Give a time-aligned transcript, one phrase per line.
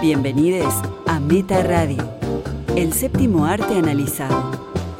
[0.00, 0.74] Bienvenidos
[1.06, 2.02] a Meta Radio,
[2.76, 4.50] el séptimo arte analizado.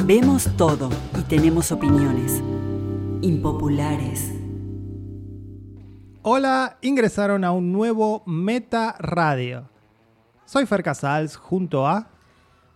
[0.04, 2.42] Vemos todo y tenemos opiniones
[3.20, 4.32] impopulares.
[6.22, 9.68] Hola, ingresaron a un nuevo Meta Radio.
[10.46, 12.08] Soy Fer Casals junto a...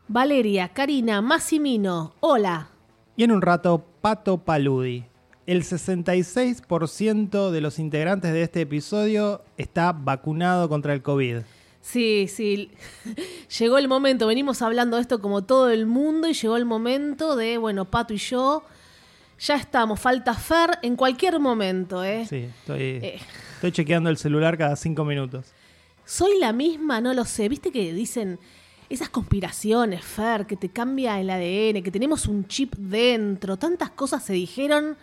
[0.08, 2.68] Valeria, Karina, Massimino, hola.
[3.16, 5.04] Y en un rato, Pato Paludi.
[5.46, 11.38] El 66% de los integrantes de este episodio está vacunado contra el COVID.
[11.90, 12.70] Sí, sí,
[13.58, 17.34] llegó el momento, venimos hablando de esto como todo el mundo y llegó el momento
[17.34, 18.62] de, bueno, Pato y yo,
[19.38, 22.26] ya estamos, falta Fer en cualquier momento, ¿eh?
[22.28, 23.00] Sí, estoy,
[23.54, 25.46] estoy chequeando el celular cada cinco minutos.
[26.04, 28.38] Soy la misma, no lo sé, viste que dicen
[28.90, 34.22] esas conspiraciones, Fer, que te cambia el ADN, que tenemos un chip dentro, tantas cosas
[34.22, 34.94] se dijeron.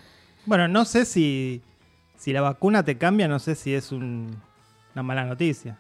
[0.45, 1.63] Bueno, no sé si,
[2.15, 4.35] si la vacuna te cambia, no sé si es un-
[4.93, 5.79] una mala noticia.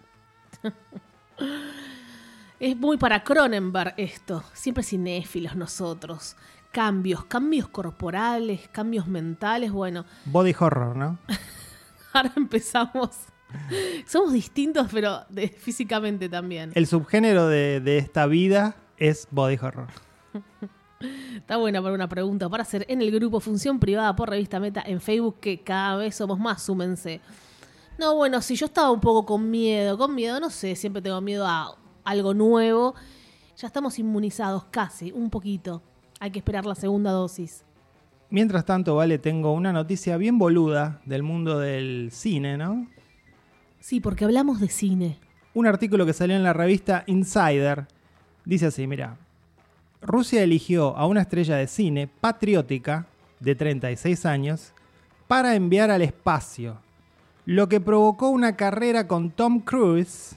[2.59, 6.35] Es muy para Cronenberg esto, siempre cinéfilos nosotros.
[6.71, 11.17] Cambios, cambios corporales, cambios mentales, bueno, Body horror, ¿no?
[12.13, 13.11] ahora empezamos.
[14.05, 16.71] Somos distintos, pero de- físicamente también.
[16.75, 19.87] El subgénero de, de esta vida es body horror.
[21.35, 24.81] Está buena para una pregunta para hacer en el grupo Función Privada por Revista Meta
[24.85, 27.21] en Facebook, que cada vez somos más, súmense.
[27.97, 31.21] No, bueno, si yo estaba un poco con miedo, con miedo, no sé, siempre tengo
[31.21, 32.93] miedo a algo nuevo.
[33.57, 35.81] Ya estamos inmunizados casi, un poquito.
[36.19, 37.63] Hay que esperar la segunda dosis.
[38.29, 42.87] Mientras tanto, vale, tengo una noticia bien boluda del mundo del cine, ¿no?
[43.79, 45.19] Sí, porque hablamos de cine.
[45.53, 47.87] Un artículo que salió en la revista Insider
[48.43, 49.17] dice así, mira,
[50.01, 53.07] Rusia eligió a una estrella de cine patriótica
[53.39, 54.73] de 36 años
[55.27, 56.77] para enviar al espacio,
[57.45, 60.35] lo que provocó una carrera con Tom Cruise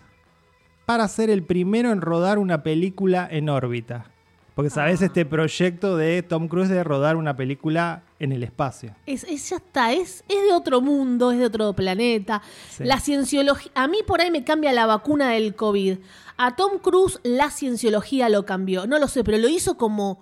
[0.86, 4.06] para ser el primero en rodar una película en órbita.
[4.54, 5.04] Porque sabes Ah.
[5.04, 8.92] este proyecto de Tom Cruise de rodar una película en el espacio.
[9.06, 12.42] Es, es- ya está, es, es de otro mundo, es de otro planeta.
[12.70, 12.82] Sí.
[12.84, 15.98] La cienciología, a mí por ahí me cambia la vacuna del COVID.
[16.36, 18.86] A Tom Cruise la cienciología lo cambió.
[18.88, 20.18] No lo sé, pero lo hizo como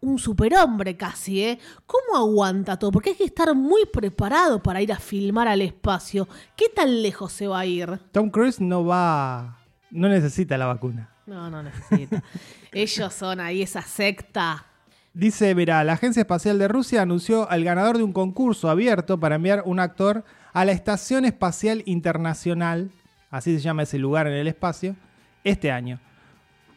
[0.00, 1.58] un superhombre casi, ¿eh?
[1.86, 2.92] ¿Cómo aguanta todo?
[2.92, 6.28] Porque hay que estar muy preparado para ir a filmar al espacio.
[6.56, 7.98] ¿Qué tan lejos se va a ir?
[8.12, 9.58] Tom Cruise no va,
[9.90, 11.10] no necesita la vacuna.
[11.26, 12.22] No, no necesita.
[12.72, 14.66] Ellos son ahí esa secta.
[15.12, 19.36] Dice, verá, la Agencia Espacial de Rusia anunció al ganador de un concurso abierto para
[19.36, 22.90] enviar un actor a la Estación Espacial Internacional,
[23.30, 24.94] así se llama ese lugar en el espacio,
[25.42, 26.00] este año.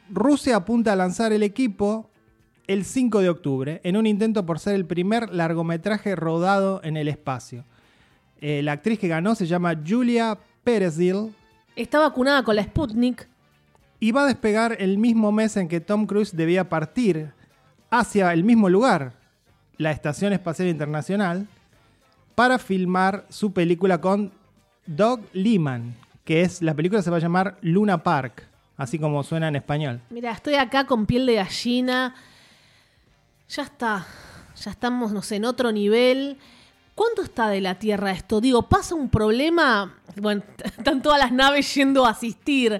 [0.09, 2.09] Rusia apunta a lanzar el equipo
[2.69, 7.07] el 5 de octubre, en un intento por ser el primer largometraje rodado en el
[7.07, 7.66] espacio.
[8.41, 11.34] Eh, la actriz que ganó se llama Julia Perezil
[11.75, 13.28] Está vacunada con la Sputnik.
[14.00, 17.31] y va a despegar el mismo mes en que Tom Cruise debía partir
[17.90, 19.13] hacia el mismo lugar,
[19.78, 21.47] la Estación Espacial Internacional,
[22.35, 24.31] para filmar su película con
[24.85, 28.47] Doug Liman, que es la película se va a llamar Luna Park,
[28.78, 30.02] así como suena en español.
[30.12, 32.13] Mira, estoy acá con piel de gallina.
[33.49, 34.05] Ya está.
[34.63, 36.37] Ya estamos, no sé, en otro nivel.
[36.95, 38.41] ¿Cuánto está de la Tierra esto?
[38.41, 39.95] Digo, pasa un problema.
[40.17, 42.73] Bueno, están todas las naves yendo a asistir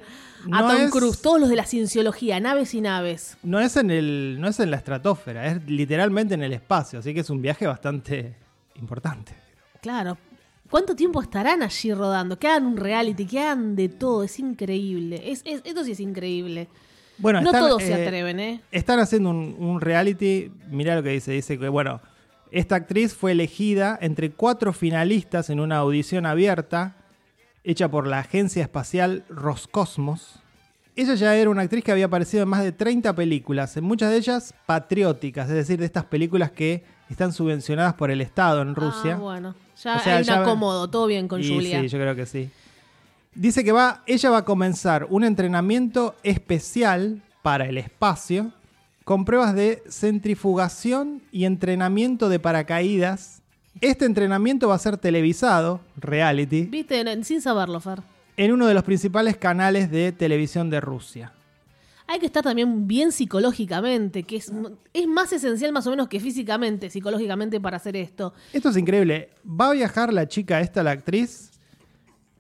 [0.52, 1.22] a No Tom es- Cruise.
[1.22, 3.38] Todos los de la cienciología, naves y naves.
[3.44, 7.14] No es en el no es en la estratosfera, es literalmente en el espacio, así
[7.14, 8.36] que es un viaje bastante
[8.76, 9.34] importante.
[9.82, 10.18] Claro.
[10.70, 12.38] ¿Cuánto tiempo estarán allí rodando?
[12.38, 14.24] Que hagan un reality, que hagan de todo.
[14.24, 15.32] Es increíble.
[15.32, 16.68] Es, es- esto sí es increíble.
[17.20, 18.62] Bueno, no están, todos se eh, atreven, ¿eh?
[18.72, 20.52] Están haciendo un, un reality.
[20.70, 21.32] Mirá lo que dice.
[21.32, 22.02] Dice que, bueno,
[22.52, 26.96] esta actriz fue elegida entre cuatro finalistas en una audición abierta
[27.64, 30.40] hecha por la agencia espacial Roscosmos.
[30.96, 34.10] Ella ya era una actriz que había aparecido en más de 30 películas, en muchas
[34.12, 38.76] de ellas patrióticas, es decir, de estas películas que están subvencionadas por el Estado en
[38.76, 39.14] Rusia.
[39.16, 39.56] Ah, bueno.
[39.82, 40.90] Ya O sea, hay un ya- acomodo.
[40.90, 41.80] Todo bien con Y Julia.
[41.82, 42.50] Sí, yo creo que sí.
[43.36, 48.52] Dice que va, ella va a comenzar un entrenamiento especial para el espacio
[49.04, 53.42] con pruebas de centrifugación y entrenamiento de paracaídas.
[53.82, 58.02] Este entrenamiento va a ser televisado, reality, Viste, sin saberlo, Fer.
[58.36, 61.34] en uno de los principales canales de televisión de Rusia.
[62.08, 64.52] Hay que estar también bien psicológicamente, que es,
[64.94, 68.34] es más esencial más o menos que físicamente, psicológicamente para hacer esto.
[68.52, 69.30] Esto es increíble.
[69.48, 71.52] Va a viajar la chica esta, la actriz,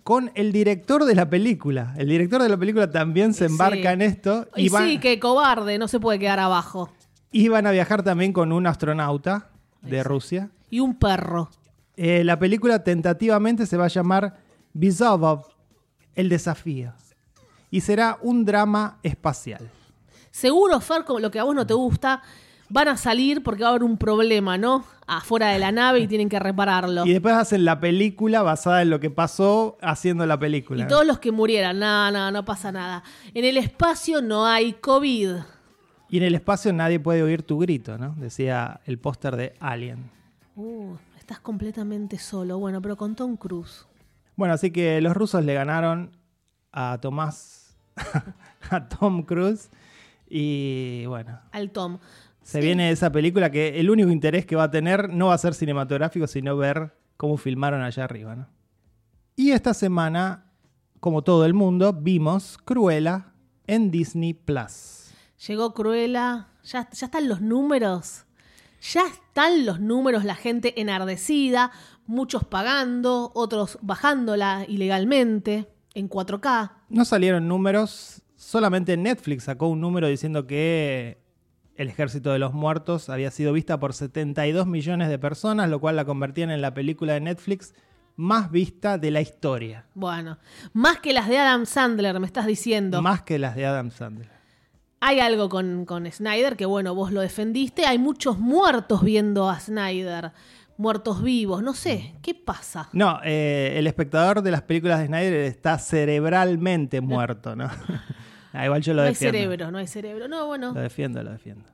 [0.09, 1.93] con el director de la película.
[1.95, 3.51] El director de la película también se Sí.
[3.51, 4.47] embarca en esto.
[4.55, 6.89] Y, van- sí, que cobarde, no se puede quedar abajo.
[7.31, 9.49] Y van a viajar también con un astronauta
[9.83, 10.49] de Rusia.
[10.71, 11.51] Y un perro.
[11.95, 14.37] Eh, la película tentativamente se va a llamar
[14.73, 15.45] Bizovov,
[16.15, 16.93] el desafío.
[17.69, 19.69] y será un drama espacial.
[20.31, 22.23] Seguro, Fer, como lo que a vos no te gusta,
[22.67, 24.83] van a salir porque va a haber un problema, ¿no?
[25.17, 27.05] Afuera de la nave y tienen que repararlo.
[27.05, 30.83] Y después hacen la película basada en lo que pasó haciendo la película.
[30.83, 33.03] Y todos los que murieran, no, no, no pasa nada.
[33.33, 35.35] En el espacio no hay COVID.
[36.09, 38.15] Y en el espacio nadie puede oír tu grito, ¿no?
[38.17, 40.09] Decía el póster de Alien.
[40.55, 42.57] Uh, estás completamente solo.
[42.57, 43.85] Bueno, pero con Tom Cruise.
[44.35, 46.11] Bueno, así que los rusos le ganaron
[46.71, 47.77] a Tomás,
[48.71, 49.69] a Tom Cruise.
[50.29, 51.99] Y bueno, Al Tom.
[52.41, 52.65] Se Sí.
[52.65, 55.53] viene esa película que el único interés que va a tener no va a ser
[55.53, 58.47] cinematográfico, sino ver cómo filmaron allá arriba, ¿no?
[59.35, 60.51] Y esta semana,
[60.99, 63.33] como todo el mundo, vimos Cruella
[63.67, 65.11] en Disney Plus.
[65.47, 66.47] Llegó Cruella.
[66.63, 68.25] Ya, ya están los números.
[68.93, 71.71] Ya están los números, la gente enardecida,
[72.05, 76.71] muchos pagando, otros bajándola ilegalmente en 4K.
[76.89, 81.21] No salieron números, solamente Netflix sacó un número diciendo que
[81.79, 85.95] El Ejército de los Muertos había sido vista por 72 millones de personas, lo cual
[85.95, 87.73] la convertían en la película de Netflix
[88.17, 89.85] más vista de la historia.
[89.93, 90.39] Bueno,
[90.73, 93.01] más que las de Adam Sandler, me estás diciendo.
[93.01, 94.29] Más que las de Adam Sandler.
[94.99, 97.85] Hay algo con, con Snyder que, bueno, vos lo defendiste.
[97.85, 100.33] Hay muchos muertos viendo a Snyder.
[100.75, 101.63] Muertos vivos.
[101.63, 102.89] No sé, ¿qué pasa?
[102.91, 107.69] No, eh, el espectador de las películas de Snyder está cerebralmente muerto, ¿no?
[108.53, 110.27] Ah, igual yo lo no hay cerebro, no hay cerebro.
[110.27, 110.73] No, bueno.
[110.73, 111.65] Lo defiendo, lo defiendo.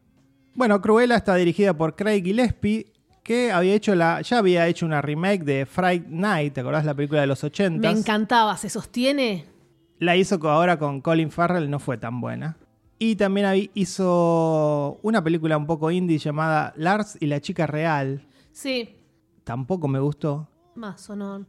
[0.54, 2.92] Bueno, Cruella está dirigida por Craig Gillespie,
[3.24, 6.94] que había hecho la, ya había hecho una remake de Fright Night, ¿te acordás la
[6.94, 7.80] película de los 80?
[7.92, 8.56] Me encantaba.
[8.58, 9.46] ¿Se sostiene?
[10.00, 12.58] La hizo ahora con Colin Farrell, no fue tan buena.
[13.00, 18.22] Y también hizo una película un poco indie llamada Lars y la chica real.
[18.52, 18.96] Sí,
[19.44, 20.48] Tampoco me gustó.
[20.76, 21.46] más o no.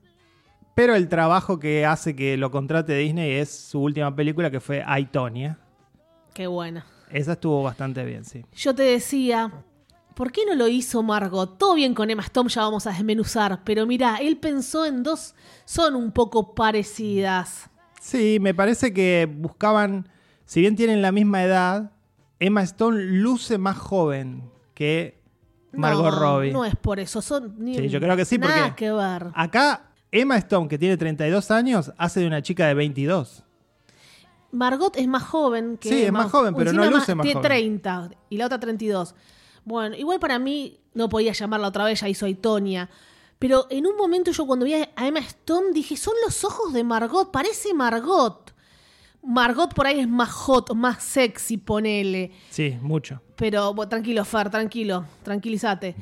[0.76, 4.84] Pero el trabajo que hace que lo contrate Disney es su última película que fue
[4.86, 5.58] I, Tonya.
[6.34, 6.84] Qué buena.
[7.10, 8.44] Esa estuvo bastante bien, sí.
[8.54, 9.50] Yo te decía,
[10.14, 11.56] ¿por qué no lo hizo Margot?
[11.56, 13.62] Todo bien con Emma Stone, ya vamos a desmenuzar.
[13.64, 15.34] Pero mira, él pensó en dos,
[15.64, 17.70] son un poco parecidas.
[17.98, 20.06] Sí, me parece que buscaban,
[20.44, 21.90] si bien tienen la misma edad,
[22.38, 25.22] Emma Stone luce más joven que
[25.72, 26.52] Margot no, Robbie.
[26.52, 29.28] No es por eso, son ni Sí, yo creo que sí, nada porque- que ver.
[29.34, 33.44] Acá, Emma Stone, que tiene 32 años, hace de una chica de 22.
[34.52, 37.48] Margot es más joven que Sí, es más joven, pero no luce más Tiene joven.
[37.48, 39.14] 30 y la otra 32.
[39.64, 42.88] Bueno, igual para mí no podía llamarla otra vez, ya hizo Aitonia.
[43.38, 46.84] Pero en un momento yo cuando vi a Emma Stone dije, son los ojos de
[46.84, 48.54] Margot, parece Margot.
[49.22, 52.30] Margot por ahí es más hot, más sexy, ponele.
[52.48, 53.20] Sí, mucho.
[53.34, 55.96] Pero bueno, tranquilo, Fer, tranquilo, tranquilízate.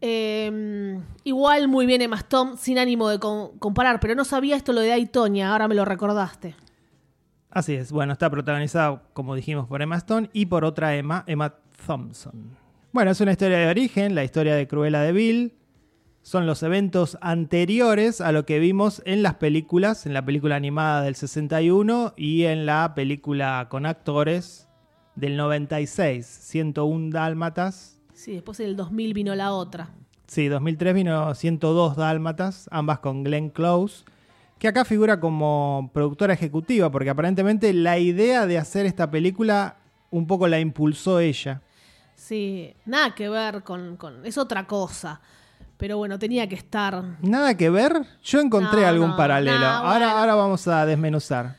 [0.00, 4.72] Eh, igual muy bien Emma Stone, sin ánimo de com- comparar, pero no sabía esto
[4.72, 6.54] lo de Aitonia, ahora me lo recordaste.
[7.50, 7.92] Así es.
[7.92, 11.54] Bueno, está protagonizada, como dijimos, por Emma Stone y por otra Emma, Emma
[11.86, 12.56] Thompson.
[12.92, 15.54] Bueno, es una historia de origen, la historia de Cruella de Vil.
[16.22, 21.02] Son los eventos anteriores a lo que vimos en las películas, en la película animada
[21.02, 24.68] del 61 y en la película con actores
[25.16, 27.91] del 96, 101 Dálmatas.
[28.22, 29.88] Sí, después en el 2000 vino la otra.
[30.28, 34.04] Sí, 2003 vino 102 Dálmatas, ambas con Glenn Close,
[34.60, 39.74] que acá figura como productora ejecutiva, porque aparentemente la idea de hacer esta película
[40.12, 41.62] un poco la impulsó ella.
[42.14, 45.20] Sí, nada que ver con, con- Es otra cosa.
[45.76, 47.02] Pero bueno, tenía que estar.
[47.22, 49.58] Nada que ver, yo encontré No, algún no, paralelo.
[49.58, 50.18] no, ahora, bueno.
[50.18, 51.56] ahora vamos a desmenuzar.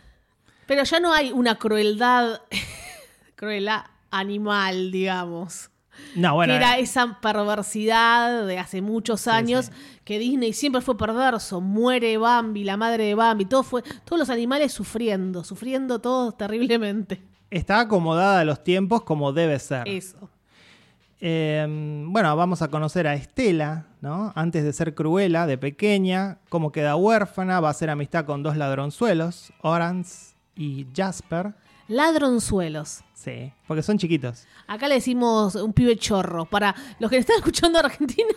[0.66, 2.40] Pero ya no hay una crueldad.
[3.36, 5.70] crueldad animal, digamos.
[6.16, 9.72] No, bueno, que era eh, esa perversidad de hace muchos años
[10.04, 11.62] que Disney siempre fue perverso.
[11.62, 17.22] Muere Bambi, la madre de Bambi, todo fue, todos los animales sufriendo, sufriendo todos terriblemente.
[17.50, 19.88] está acomodada a los tiempos como debe ser.
[19.88, 20.30] Eso.
[21.26, 21.66] Eh,
[22.10, 24.34] bueno, vamos a conocer a Estela, ¿no?
[24.36, 28.58] Antes de ser Cruella, de pequeña, cómo queda huérfana, va a hacer amistad con dos
[28.58, 31.54] ladronzuelos, Orange y Jasper.
[31.88, 33.02] Ladronzuelos.
[33.14, 34.46] Sí, porque son chiquitos.
[34.68, 36.46] Acá le decimos un pibe chorro.
[36.46, 38.34] Para los que están escuchando Argentina,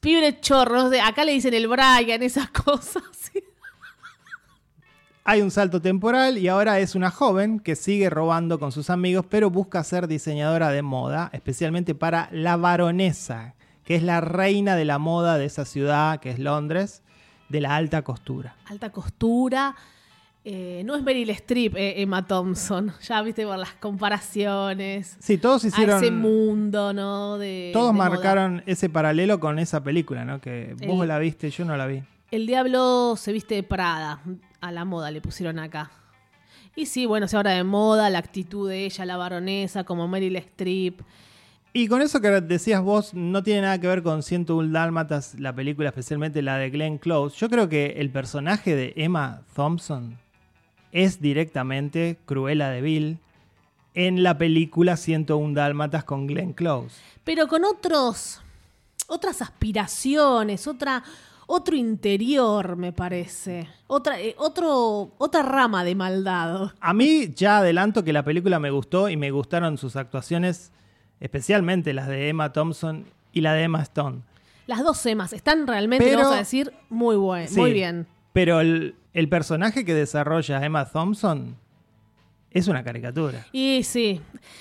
[0.00, 0.90] pibe chorro.
[1.04, 3.02] acá le dicen el Brian, esas cosas.
[3.12, 3.42] sí.
[5.24, 9.24] Hay un salto temporal y ahora es una joven que sigue robando con sus amigos,
[9.28, 14.84] pero busca ser diseñadora de moda, especialmente para la baronesa, que es la reina de
[14.84, 17.02] la moda de esa ciudad, que es Londres,
[17.48, 18.56] de la alta costura.
[18.66, 19.76] Alta costura.
[20.44, 22.92] Eh, no es Meryl Streep, eh, Emma Thompson.
[23.02, 25.16] Ya viste por las comparaciones.
[25.20, 26.02] Sí, todos a hicieron...
[26.02, 27.38] ese mundo, ¿no?
[27.38, 28.08] De, Todos de moda.
[28.10, 30.40] marcaron ese paralelo con esa película, ¿no?
[30.40, 32.02] Que vos El- la viste, yo no la vi.
[32.30, 34.20] El diablo se viste de Prada.
[34.60, 35.90] A la moda le pusieron acá.
[36.74, 40.36] Y sí, bueno, se habla de moda, la actitud de ella, la baronesa, como Meryl
[40.36, 41.02] Streep.
[41.74, 45.54] Y con eso que decías vos, no tiene nada que ver con 101 Dálmatas, la
[45.54, 47.36] película, especialmente la de Glenn Close.
[47.38, 50.18] Yo creo que el personaje de Emma Thompson
[50.92, 53.18] es directamente Cruella de Vil
[53.94, 56.96] en la película 101 Dálmatas con Glenn Close.
[57.24, 58.40] Pero con otros,
[59.08, 61.02] otras aspiraciones, otra,
[61.46, 63.68] otro interior, me parece.
[63.86, 66.72] Otra, eh, otro, otra rama de maldad.
[66.80, 70.72] A mí ya adelanto que la película me gustó y me gustaron sus actuaciones
[71.20, 74.22] especialmente las de Emma Thompson y la de Emma Stone.
[74.66, 78.06] Las dos Emmas están realmente, Pero- vamos a decir, muy buen, Sí, muy bien.
[78.32, 81.56] Pero el, el personaje que desarrolla Emma Thompson
[82.50, 83.46] es una caricatura.
[83.52, 84.20] Y sí,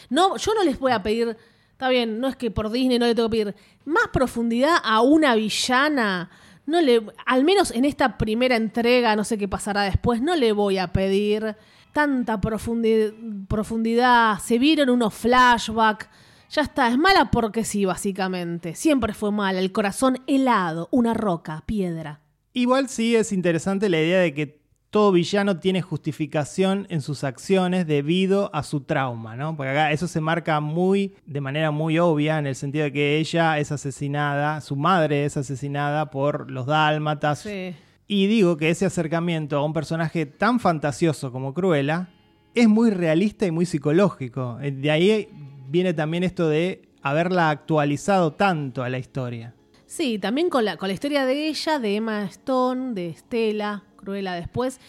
[0.10, 1.36] no, yo no les voy a pedir,
[1.72, 3.56] está bien, no es que por Disney no le tengo que pedir
[3.86, 6.30] más profundidad a una villana.
[6.66, 10.52] No le, al menos en esta primera entrega, no sé qué pasará después, no le
[10.54, 11.56] voy a pedir
[11.92, 14.38] tanta profundi- profundidad.
[14.40, 16.08] Se vieron unos flashbacks.
[16.52, 18.76] Ya está, es mala porque sí, básicamente.
[18.76, 22.20] Siempre fue mala, el corazón helado, una roca, piedra.
[22.54, 27.88] Igual sí es interesante la idea de que todo villano tiene justificación en sus acciones
[27.88, 29.56] debido a su trauma, ¿no?
[29.56, 33.18] Porque acá eso se marca muy, de manera muy obvia, en el sentido de que
[33.18, 37.40] ella es asesinada, su madre es asesinada por los dálmatas.
[37.40, 37.74] Sí.
[38.06, 42.10] Y digo que ese acercamiento a un personaje tan fantasioso como Cruella
[42.54, 44.60] es muy realista y muy psicológico.
[44.62, 45.30] Eh, De ahí
[45.70, 49.56] viene también esto de haberla actualizado tanto a la historia.
[49.94, 54.32] Sí, también con la, con la historia de ella, de Emma Stone, de Estela, Cruella
[54.36, 54.80] después.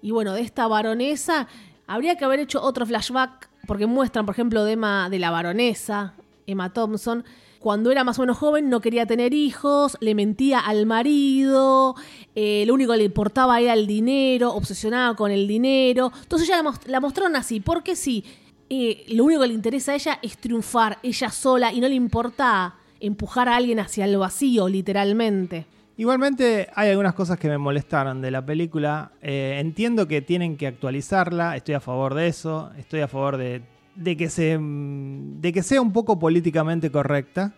[0.00, 1.46] Y bueno, de esta baronesa,
[1.86, 6.14] habría que haber hecho otro flashback, porque muestran, por ejemplo, de Emma, de la baronesa,
[6.46, 7.22] Emma Thompson.
[7.58, 11.94] Cuando era más o menos joven no quería tener hijos, le mentía al marido,
[12.34, 16.12] eh, lo único que le importaba era el dinero, obsesionada con el dinero.
[16.22, 18.24] Entonces ya la, mos- la mostraron así, porque sí,
[18.70, 21.94] eh, lo único que le interesa a ella es triunfar ella sola y no le
[21.94, 25.66] importa empujar a alguien hacia el vacío, literalmente.
[25.96, 29.12] Igualmente hay algunas cosas que me molestaron de la película.
[29.20, 33.62] Eh, entiendo que tienen que actualizarla, estoy a favor de eso, estoy a favor de,
[33.96, 37.52] de que, se, mm, de que sea un poco políticamente correcta.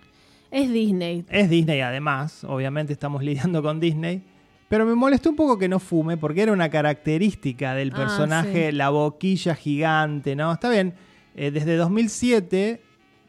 [0.50, 1.24] Es Disney.
[1.30, 4.22] Es Disney además, obviamente estamos lidiando con Disney.
[4.68, 8.70] Pero me molestó un poco que no fume, porque era una característica del Ah, personaje,
[8.70, 8.76] sí.
[8.76, 10.50] la boquilla gigante, ¿no?
[10.52, 10.94] Está bien,
[11.36, 12.82] eh, desde 2007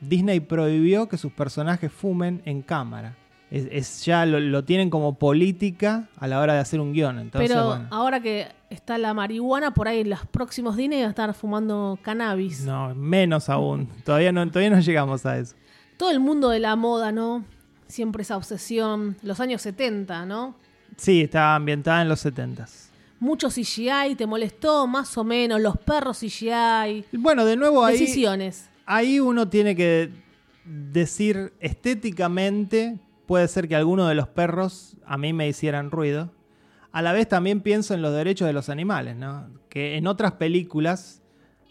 [0.07, 3.15] Disney prohibió que sus personajes fumen en cámara.
[3.51, 7.19] Es, es- ya lo, lo tienen como política a la hora de hacer un guion.
[7.19, 7.87] Entonces, Pero bueno.
[7.91, 11.99] ahora que está la marihuana, por ahí en los próximos Disney van a estar fumando
[12.01, 12.61] cannabis.
[12.65, 13.87] No, menos aún.
[14.03, 15.55] Todavía no, todavía no llegamos a eso.
[15.97, 17.45] Todo el mundo de la moda, ¿no?
[17.87, 19.17] Siempre esa obsesión.
[19.21, 20.55] Los años 70, ¿no?
[20.97, 22.89] Sí, está ambientada en los 70s.
[23.19, 24.85] Mucho CGI, ¿te molestó?
[24.87, 25.61] Más o menos.
[25.61, 27.05] Los perros CGI.
[27.13, 27.97] Bueno, de nuevo ahí...
[27.99, 28.69] Decisiones.
[28.85, 30.11] Ahí uno tiene que
[30.65, 36.31] decir estéticamente, puede ser que algunos de los perros a mí me hicieran ruido.
[36.91, 39.49] A la vez también pienso en los derechos de los animales, ¿no?
[39.69, 41.21] Que en otras películas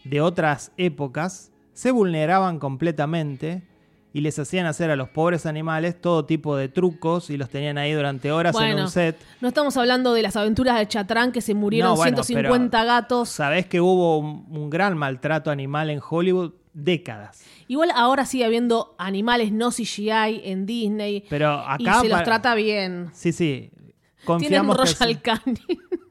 [0.03, 3.63] de otras épocas se vulneraban completamente
[4.11, 7.79] y les hacían hacer a los pobres animales todo tipo de trucos y los tenían
[7.79, 9.17] ahí durante horas en un set.
[9.41, 13.29] no estamos hablando de las aventuras de Chatrán que se murieron No, bueno, 150 gatos.
[13.29, 17.43] Sabés que hubo un, un gran maltrato animal en Hollywood décadas.
[17.67, 21.23] Igual ahora sigue habiendo animales no CGI en Disney.
[21.29, 23.09] Pero y acá se los trata bien.
[23.13, 23.69] Sí, sí.
[23.71, 25.21] Tienen Confiamos Royal.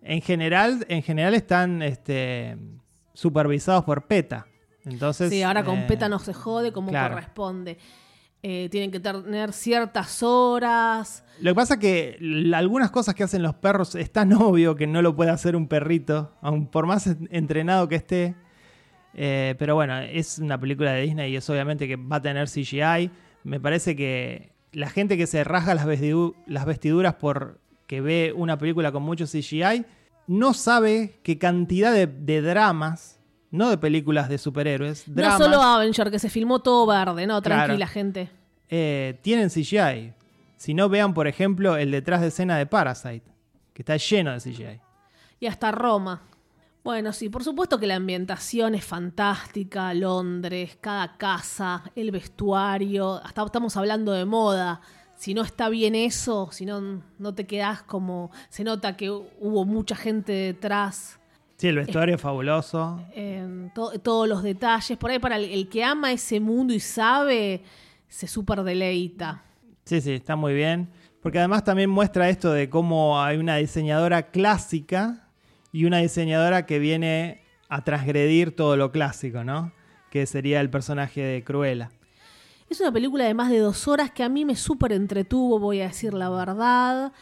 [0.03, 2.57] En general, en general están este,
[3.15, 4.47] supervisados por PETA.
[4.85, 7.15] Entonces, Sí, ahora con eh, PETA no se jode como claro.
[7.15, 7.79] corresponde.
[8.43, 11.25] Eh, tienen que tener ciertas horas.
[11.41, 14.87] Lo que pasa es que algunas cosas que hacen los perros es tan obvio que
[14.89, 18.35] no lo puede hacer un perrito, aun por más en- entrenado que esté.
[19.15, 22.49] Eh, pero bueno, es una película de Disney y es obviamente que va a tener
[22.49, 23.11] CGI.
[23.45, 28.33] Me parece que la gente que se rasga las, vestidu- las vestiduras por que ve
[28.35, 29.85] una película con mucho CGI
[30.29, 33.19] no sabe qué cantidad de, de dramas,
[33.51, 37.43] no de películas de superhéroes, dramas, No solo Avenger, que se filmó todo verde, no,
[37.43, 37.65] Claro.
[37.65, 38.31] tranquila, gente.
[38.71, 40.15] eh, tienen CGI.
[40.57, 43.25] Si no, vean, por ejemplo, el detrás de escena de Parasite,
[43.75, 44.81] que está lleno de CGI.
[45.41, 46.23] Y hasta Roma.
[46.85, 53.45] Bueno, sí, por supuesto que la ambientación es fantástica, Londres, cada casa, el vestuario, hasta
[53.45, 54.81] estamos hablando de moda.
[55.17, 58.33] Si no está bien eso, si no, no te quedás como...
[58.49, 61.19] Se nota que hubo mucha gente detrás,
[61.59, 63.01] Sí, el vestuario es fabuloso.
[63.73, 64.99] to- todos los detalles.
[64.99, 67.63] Por ahí para el, el que ama ese mundo y sabe,
[68.09, 69.45] se súper deleita.
[69.85, 70.91] Sí, sí, está muy bien.
[71.23, 75.29] Porque además también muestra esto de cómo hay una diseñadora clásica
[75.73, 79.73] y una diseñadora que viene a transgredir todo lo clásico, ¿no?
[80.11, 81.91] Que sería el personaje de Cruella.
[82.69, 85.81] Es una película de más de dos horas que a mí me súper entretuvo, voy
[85.81, 87.13] a decir la verdad.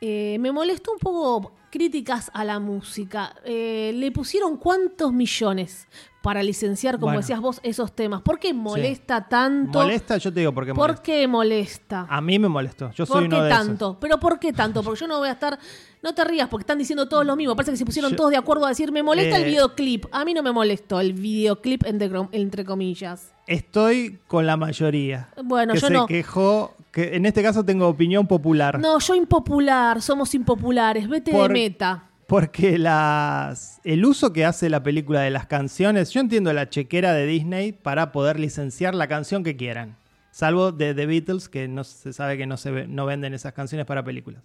[0.00, 3.34] Eh, me molestó un poco críticas a la música.
[3.44, 5.86] Eh, le pusieron cuántos millones
[6.22, 7.20] para licenciar, como Bueno.
[7.20, 8.22] decías vos, esos temas.
[8.22, 9.80] ¿Por qué molesta tanto?
[9.80, 10.16] ¿Molesta?
[10.18, 11.02] Yo te digo por qué ¿Por molesta.
[11.02, 12.06] qué molesta?
[12.08, 12.90] A mí me molestó.
[12.92, 13.96] Yo soy ¿Por uno qué de tanto?
[14.00, 14.82] ¿Pero por qué tanto?
[14.82, 15.58] Porque yo no voy a estar...
[16.02, 17.54] No te rías porque están diciendo todos lo mismo.
[17.54, 20.06] Parece que se pusieron Yo- todos de acuerdo a decir, me molesta el Eh, videoclip.
[20.10, 23.32] A mí no me molestó el videoclip entre, entre comillas.
[23.46, 25.28] Estoy con la mayoría.
[25.44, 26.06] Bueno, que yo se no.
[26.06, 28.80] quejó, que en este caso tengo opinión popular.
[28.80, 32.08] No, yo impopular, somos impopulares, vete Por- de meta.
[32.32, 37.12] Porque las, el uso que hace la película de las canciones, yo entiendo la chequera
[37.12, 39.98] de Disney para poder licenciar la canción que quieran.
[40.30, 43.84] Salvo de The Beatles, que no se sabe que no, se no venden esas canciones
[43.84, 44.42] para películas.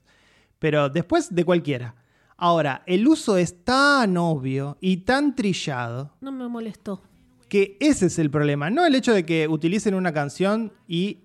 [0.59, 1.95] Pero después de cualquiera.
[2.35, 7.01] Ahora, el uso es tan obvio y tan trillado No me molestó.
[7.47, 8.69] que ese es el problema.
[8.69, 11.19] No el hecho de que utilicen una canción y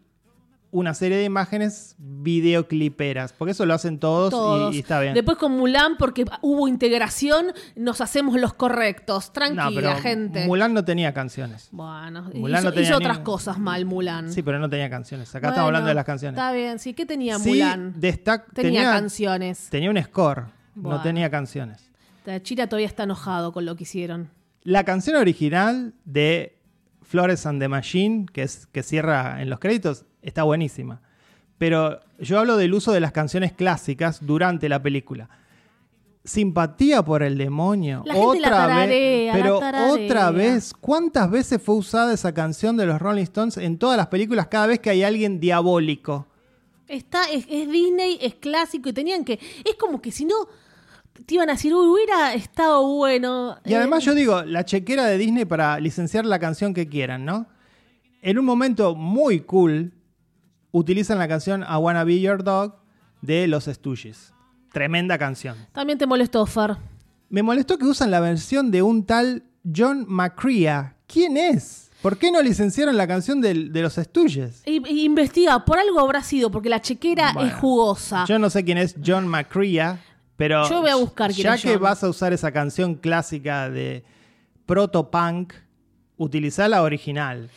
[0.73, 4.75] una serie de imágenes videocliperas, porque eso lo hacen todos, y- Todos.
[4.75, 5.14] Y, está bien.
[5.14, 9.33] Después con Mulan, porque hubo integración, nos hacemos los correctos.
[9.33, 10.47] Tranquila, no, pero gente.
[10.47, 11.69] Mulan no tenía canciones.
[11.73, 14.33] Bueno, Mulan hizo, no tenía hizo ni- otras cosas mal, Mulan.
[14.33, 15.29] Sí, pero no tenía canciones.
[15.31, 16.38] Acá Bueno, estamos hablando de las canciones.
[16.38, 16.95] Está bien, sí.
[16.95, 17.93] ¿Qué tenía Sí, Mulan?
[18.00, 19.69] tenía, tenía, canciones.
[19.71, 20.97] tenía un score, Bueno.
[20.99, 21.91] no tenía canciones.
[22.43, 24.31] Chira todavía está enojado con lo que hicieron.
[24.62, 26.57] La canción original de
[27.02, 31.00] Flores and the Machine, que, es, que cierra en los créditos, está buenísima.
[31.59, 35.29] Pero yo hablo del uso de las canciones clásicas durante la película.
[36.25, 38.02] Simpatía por el demonio.
[38.07, 39.26] La gente la otra tararea, vez.
[39.26, 39.93] la Pero tararea.
[39.93, 44.07] otra vez, ¿cuántas veces fue usada esa canción de los Rolling Stones en todas las
[44.07, 46.29] películas cada vez que hay alguien diabólico?
[46.87, 49.35] Está, es, es Disney, es clásico y tenían que.
[49.64, 50.35] Es como que si no.
[51.26, 53.57] Te iban a decir, uy, hubiera estado bueno.
[53.64, 57.25] Y además Eh, yo digo, la chequera de Disney para licenciar la canción que quieran,
[57.25, 57.47] ¿no?
[58.23, 59.93] En un momento muy cool,
[60.73, 62.75] utilizan la canción I Wanna Be Your Dog
[63.21, 64.32] de Los Stooges.
[64.73, 65.56] Tremenda canción.
[65.73, 66.76] También te molestó, Fer.
[67.28, 70.97] Me molestó que usan la versión de un tal John McCrea.
[71.06, 71.91] ¿Quién es?
[72.02, 74.63] ¿Por qué no licenciaron la canción de, Los Stooges?
[74.67, 78.25] Investiga, por algo habrá sido, porque la chequera Bueno, es jugosa.
[78.26, 80.00] Yo no sé quién es John McCrea,
[80.37, 81.82] pero Yo voy a buscar quién ya es que John.
[81.82, 84.04] vas a usar esa canción clásica de
[84.67, 85.52] proto-punk,
[86.17, 87.49] utilizá la original.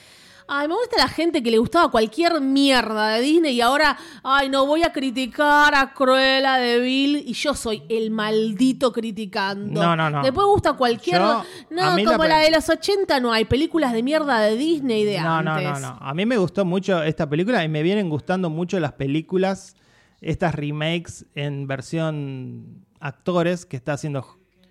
[0.48, 4.50] Ay, me gusta la gente que le gustaba cualquier mierda de Disney y ahora, ay,
[4.50, 9.82] no voy a criticar a Cruella de Vil y yo soy el maldito criticando.
[9.82, 10.22] No, no, no.
[10.22, 11.18] Después gusta cualquier.
[11.20, 15.20] Yo- no, como la de los 80 no hay películas de mierda de Disney de
[15.20, 15.72] No, no, antes.
[15.72, 15.98] no, no.
[16.00, 19.76] A mí me gustó mucho esta película y me vienen gustando mucho las películas,
[20.22, 24.26] estas remakes en versión actores que está haciendo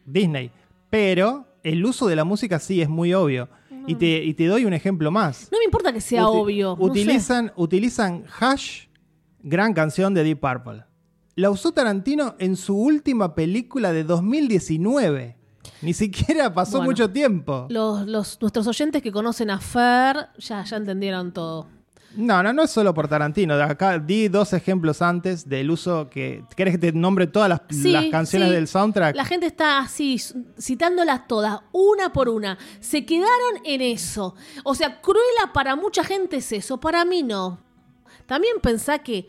[0.04, 0.50] Disney.
[0.90, 3.48] Pero el uso de la música sí es muy obvio.
[3.86, 5.48] Y, te, y te doy un ejemplo más.
[5.52, 6.76] No me importa que sea Uti- obvio.
[6.78, 6.90] no sé.
[6.90, 8.86] Utilizan, utilizan Hash,
[9.42, 10.84] gran canción de Deep Purple.
[11.36, 15.36] La usó Tarantino en su última película de 2019.
[15.82, 16.90] Ni siquiera pasó Bueno.
[16.92, 17.66] mucho tiempo.
[17.70, 21.68] Los, los- nuestros oyentes que conocen a Fer ya, ya entendieron todo.
[22.16, 23.54] No, no, no es solo por Tarantino.
[23.54, 26.44] Acá di dos ejemplos antes del uso que.
[26.56, 28.54] ¿Querés que te nombre todas las, Sí, las canciones sí.
[28.54, 29.16] del soundtrack?
[29.16, 30.20] La gente está así,
[30.58, 32.58] citándolas todas, una por una.
[32.80, 34.34] Se quedaron en eso.
[34.62, 37.60] O sea, Cruella para mucha gente es eso, para mí no.
[38.26, 39.28] También pensá que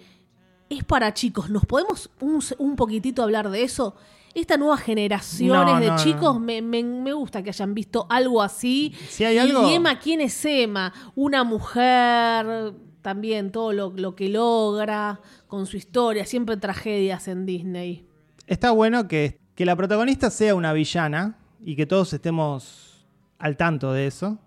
[0.69, 1.49] es para chicos.
[1.49, 3.95] ¿Nos podemos un, un poquitito hablar de eso?
[4.35, 6.39] Estas nuevas generaciones No, de no, chicos, no.
[6.39, 8.93] Me, me- me gusta que hayan visto algo así.
[9.07, 10.93] Si hay Y- algo- Y Emma, ¿quién es Emma?
[11.15, 16.25] Una mujer, también todo lo, lo que logra con su historia.
[16.25, 18.07] Siempre tragedias en Disney.
[18.47, 23.05] Está bueno que, que la protagonista sea una villana y que todos estemos
[23.39, 24.37] al tanto de eso.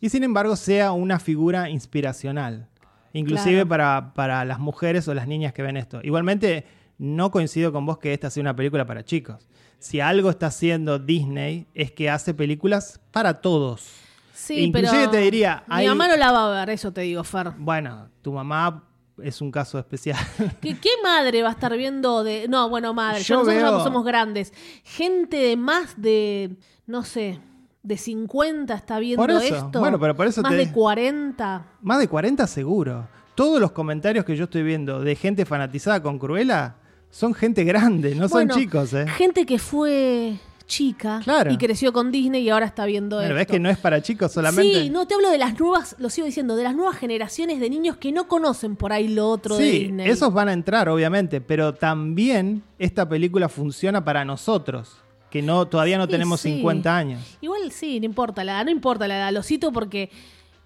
[0.00, 2.68] Y sin embargo sea una figura inspiracional.
[3.12, 3.68] Inclusive Claro.
[3.68, 6.00] para, para las mujeres o las niñas que ven esto.
[6.02, 6.66] Igualmente,
[6.98, 9.48] no coincido con vos que esta sea una película para chicos.
[9.78, 13.86] Si algo está haciendo Disney es que hace películas para todos.
[14.32, 17.02] Sí, Inclusive pero te diría, Mi hay- mamá no la va a ver, eso te
[17.02, 17.52] digo, Fer.
[17.58, 18.84] Bueno, tu mamá
[19.22, 20.18] es un caso especial.
[20.60, 22.46] ¿Qué, qué madre va a estar viendo de.?
[22.48, 24.52] No, bueno, madre, Yo nosotros veo- somos- somos grandes.
[24.84, 26.56] Gente de más de.
[26.86, 27.40] No sé.
[27.82, 29.78] De 50 está viendo Por eso, esto.
[29.78, 31.66] bueno, pero por eso Más te- de 40.
[31.82, 33.06] Más de 40 seguro.
[33.36, 36.74] Todos los comentarios que yo estoy viendo de gente fanatizada con Cruella
[37.16, 39.06] son gente grande, no Bueno, son chicos, ¿eh?
[39.08, 40.34] Gente que fue
[40.66, 41.50] chica Claro.
[41.52, 43.34] y creció con Disney y ahora está viendo Pero esto.
[43.36, 44.82] ves que no es para chicos solamente.
[44.82, 47.70] Sí, no te hablo de las nuevas, lo sigo diciendo, de las nuevas generaciones de
[47.70, 50.10] niños que no conocen por ahí lo otro de Sí, Disney.
[50.10, 54.96] esos van a entrar, obviamente, pero también esta película funciona para nosotros,
[55.30, 56.52] que no, todavía no Sí, tenemos sí.
[56.56, 57.38] 50 años.
[57.40, 60.10] Igual sí, no importa la edad, no importa la edad, lo cito porque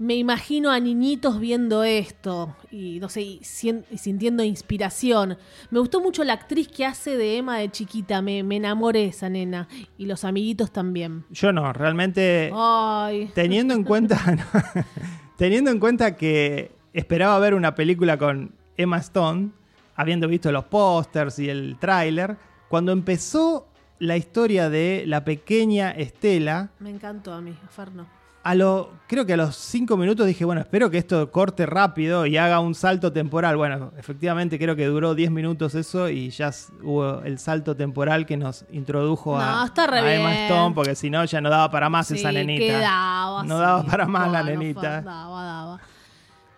[0.01, 5.37] me imagino a niñitos viendo esto y no sé, y sintiendo inspiración.
[5.71, 9.29] Me gustó mucho la actriz que hace de Emma de chiquita, me, me enamoré esa
[9.29, 11.27] nena y los amiguitos también.
[11.29, 14.19] Yo no, realmente Ay, teniendo en cuenta
[15.37, 19.51] teniendo en cuenta que esperaba ver una película con Emma Stone,
[19.97, 22.39] habiendo visto los pósters y el tráiler,
[22.71, 28.20] cuando empezó la historia de la pequeña Estela, me encantó a mí, a Fer no.
[28.51, 32.27] A lo, creo que a los cinco minutos dije, bueno, espero que esto corte rápido
[32.27, 33.57] y haga un salto temporal.
[33.57, 36.51] Bueno, efectivamente creo que duró 10 minutos eso y ya
[36.83, 40.47] hubo el salto temporal que nos introdujo a, No, Emma.
[40.47, 43.43] Stone, porque si no ya no daba para más Sí, esa nenita.
[43.45, 43.63] no sí.
[43.63, 45.01] daba para más la nenita.
[45.03, 45.81] Daba, daba.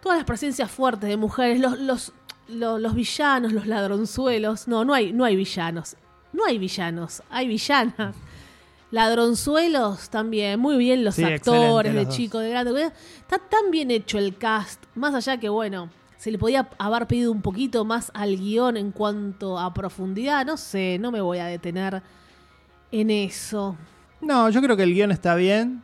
[0.00, 2.12] Todas las presencias fuertes de mujeres, los, los,
[2.48, 4.66] los, los villanos, los ladronzuelos.
[4.66, 5.96] No, no hay, no hay villanos.
[6.32, 8.16] No hay villanos, hay villanas.
[8.92, 12.92] Ladronzuelos también, muy bien los Sí, actores, de los chico, de grande.
[13.18, 17.32] Está tan bien hecho el cast, más allá que, bueno, se le podía haber pedido
[17.32, 20.44] un poquito más al guion en cuanto a profundidad.
[20.44, 22.02] No sé, no me voy a detener
[22.92, 23.76] en eso.
[24.20, 25.82] No, yo creo que el guion está bien.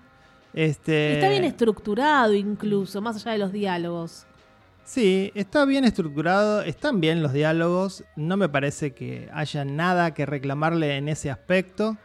[0.52, 4.26] Este, Está bien estructurado incluso, más allá de los diálogos.
[4.84, 10.24] Sí, está bien estructurado, están bien los diálogos, no me parece que haya nada que
[10.24, 11.96] reclamarle en ese aspecto.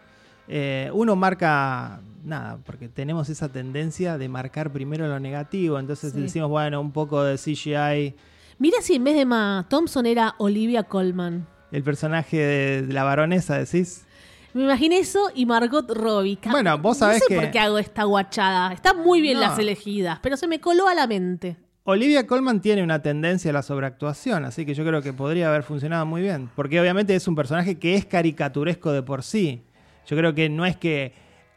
[0.48, 6.22] Eh, uno marca, nada, porque tenemos esa tendencia de marcar primero lo negativo, entonces Sí.
[6.22, 8.16] decimos, bueno, un poco de CGI,
[8.60, 11.48] Mira si en vez de Emma Thompson era Olivia Colman.
[11.72, 14.06] el personaje de, de la baronesa, decís.
[14.54, 16.38] Me imaginé eso y Margot Robbie.
[16.52, 18.72] Bueno, vos sabés no sé que- por qué hago esta guachada.
[18.72, 19.42] Están muy bien No.
[19.42, 21.58] las elegidas, pero se me coló a la mente.
[21.86, 25.64] Olivia Colman tiene una tendencia a la sobreactuación, así que yo creo que podría haber
[25.64, 26.50] funcionado muy bien.
[26.56, 29.64] Porque obviamente es un personaje que es caricaturesco de por sí.
[30.06, 31.14] Yo creo que no es que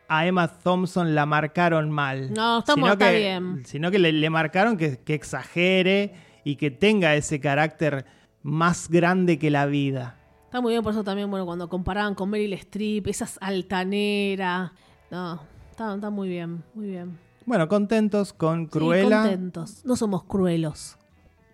[0.08, 2.32] a Emma Thompson la marcaron mal.
[2.32, 3.62] No, sino está que, bien.
[3.64, 8.06] Sino que le, le marcaron que, que exagere y que tenga ese carácter
[8.42, 10.16] más grande que la vida.
[10.44, 14.70] Está muy bien, por eso también, bueno, cuando comparaban con Meryl Streep, esas altaneras.
[15.10, 17.18] No, está, está muy bien, muy bien.
[17.44, 19.84] Bueno, contentos con Sí, Cruella, contentos.
[19.84, 20.96] No somos cruelos.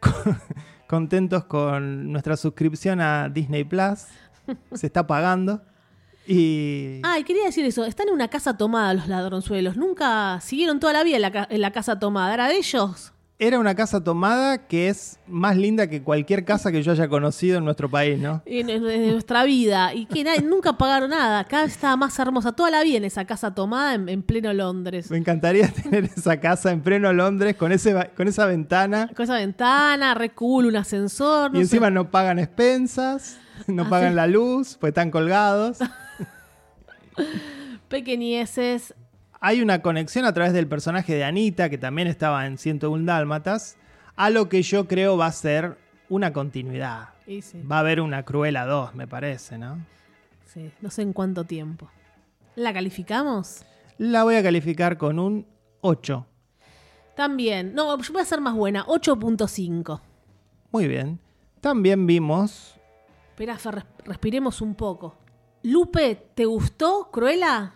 [0.89, 4.07] contentos con nuestra suscripción a Disney Plus.
[4.73, 5.63] Se está pagando.
[6.27, 7.85] Y Ah, y quería decir eso.
[7.85, 9.77] Están en una casa tomada los ladronzuelos.
[9.77, 12.33] Nunca siguieron toda la vida en la, en la casa tomada.
[12.35, 13.13] ¿Era de ellos?
[13.39, 17.59] Era una casa tomada que es más linda que cualquier casa que yo haya conocido
[17.59, 18.41] en nuestro país, ¿no?
[18.47, 19.93] En, en- en nuestra vida.
[19.95, 21.43] Y que nadie- nunca pagaron nada.
[21.43, 22.53] Cada vez estaba más hermosa.
[22.53, 25.11] Toda la vida en esa casa tomada en, en pleno Londres.
[25.11, 29.35] Me encantaría tener esa casa en pleno Londres con, ese, con esa ventana Con esa
[29.35, 31.51] ventana, re cool, un ascensor.
[31.53, 31.95] No y encima sé.
[31.95, 35.79] no pagan expensas, no Ah, pagan la luz, pues están colgados.
[37.89, 38.95] Pequeñeces.
[39.41, 43.77] Hay una conexión a través del personaje de Anita, que también estaba en 101 Dálmatas,
[44.17, 47.09] a lo que yo creo va a ser una continuidad.
[47.27, 49.85] Sí, Va a haber una Cruella 2, me parece, ¿no?
[50.45, 51.91] sí, no sé en cuánto tiempo.
[52.57, 53.65] ¿La calificamos?
[53.99, 55.47] La voy a calificar con un
[55.81, 56.27] 8.
[57.17, 57.75] También.
[57.75, 58.85] No, yo voy a ser más buena.
[58.87, 60.01] 8.5.
[60.71, 61.19] Muy bien.
[61.61, 62.79] También vimos
[63.31, 63.59] Espera,
[64.05, 65.17] respiremos un poco.
[65.65, 67.75] Lupe, ¿te gustó Cruella?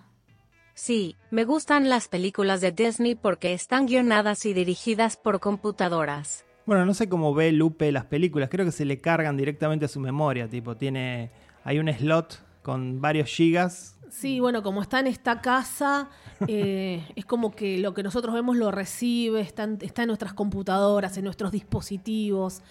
[0.74, 6.44] Sí, me gustan las películas de Disney porque están guionadas y dirigidas por computadoras.
[6.66, 9.88] Bueno, no sé cómo ve Lupe las películas, creo que se le cargan directamente a
[9.88, 11.30] su memoria, tipo, tiene,
[11.62, 13.96] hay un slot con varios gigas.
[14.10, 16.10] Sí, bueno, como está en esta casa,
[16.48, 20.34] eh, es como que lo que nosotros vemos lo recibe, está en, está en nuestras
[20.34, 22.62] computadoras, en nuestros dispositivos.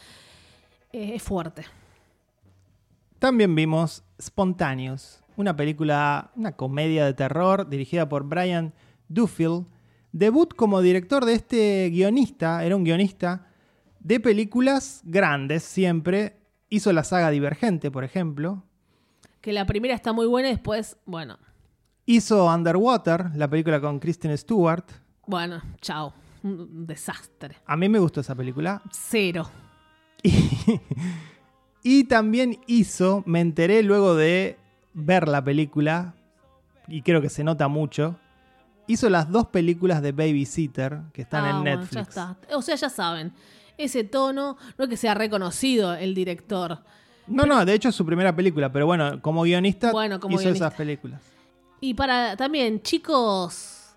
[0.91, 1.63] Eh, es fuerte.
[3.25, 8.71] También vimos Spontaneous, una película, una comedia de terror dirigida por Brian
[9.07, 9.65] Duffield,
[10.11, 13.47] debut como director de este guionista, era un guionista
[13.99, 16.37] de películas grandes siempre,
[16.69, 18.61] hizo la saga Divergente, por ejemplo,
[19.41, 21.39] Que la primera está muy buena y después, bueno,
[22.05, 24.85] hizo Underwater, la película con Kristen Stewart,
[25.25, 26.13] bueno, chao.
[26.43, 27.55] Un un desastre.
[27.65, 29.49] a mí me gustó esa película, Cero.
[30.21, 30.79] Y,
[31.87, 34.57] y también hizo, me enteré luego de
[34.93, 36.15] ver la película,
[36.87, 38.15] y creo que se nota mucho,
[38.87, 41.91] hizo las dos películas de Babysitter que están Ah, en bueno, Netflix.
[41.93, 42.37] ya está.
[42.55, 43.33] O sea, ya saben,
[43.77, 46.79] ese tono, no es que sea reconocido el director.
[47.27, 50.43] No, no, de hecho es su primera película, pero bueno, como guionista Bueno, como hizo
[50.45, 50.67] guionista.
[50.67, 51.21] esas películas.
[51.81, 53.95] Y para también chicos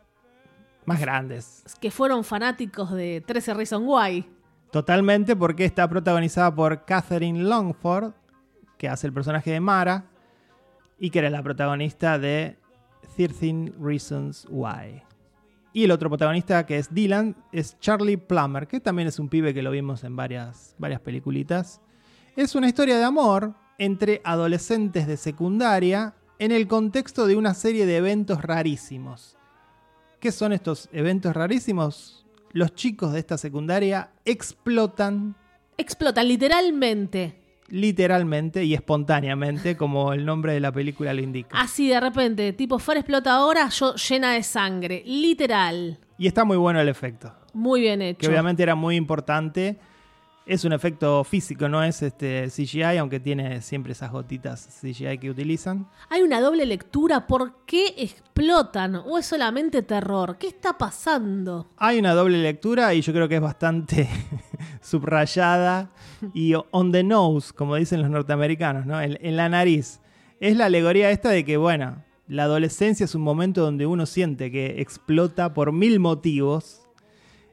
[0.84, 1.62] Más grandes.
[1.80, 4.26] que fueron fanáticos de 13 Reasons Why.
[4.70, 8.12] Totalmente, porque está protagonizada por Catherine Longford,
[8.76, 10.04] que hace el personaje de Mara.
[11.00, 12.56] y que era la protagonista de
[13.16, 15.02] 13 Reasons Why.
[15.72, 19.54] Y el otro protagonista que es Dylan es Charlie Plummer, que también es un pibe
[19.54, 21.80] que lo vimos en varias, varias peliculitas.
[22.34, 27.86] Es una historia de amor entre adolescentes de secundaria en el contexto de una serie
[27.86, 29.36] de eventos rarísimos.
[30.20, 32.26] ¿Qué son estos eventos rarísimos?
[32.52, 35.36] Los chicos de esta secundaria explotan
[35.76, 37.36] Explotan literalmente.
[37.68, 41.60] literalmente y espontáneamente, como el nombre de la película lo indica.
[41.60, 45.02] Así de repente, tipo Fer explota ahora, yo llena de sangre.
[45.06, 45.98] Literal.
[46.18, 48.18] Y está muy bueno el efecto, Muy bien hecho.
[48.20, 49.78] que obviamente era muy importante.
[50.48, 55.28] Es un efecto físico, no es este CGI, aunque tiene siempre esas gotitas CGI que
[55.28, 55.86] utilizan.
[56.08, 57.26] Hay una doble lectura.
[57.26, 58.94] ¿Por qué explotan?
[58.94, 60.38] ¿O es solamente terror?
[60.38, 61.68] ¿Qué está pasando?
[61.76, 64.08] Hay una doble lectura y yo creo que es bastante
[64.80, 65.90] subrayada
[66.32, 68.98] y on the nose, como dicen los norteamericanos, ¿no?
[69.02, 70.00] En, en la nariz.
[70.40, 74.50] Es la alegoría esta de que, bueno, la adolescencia es un momento donde uno siente
[74.50, 76.87] que explota por mil motivos.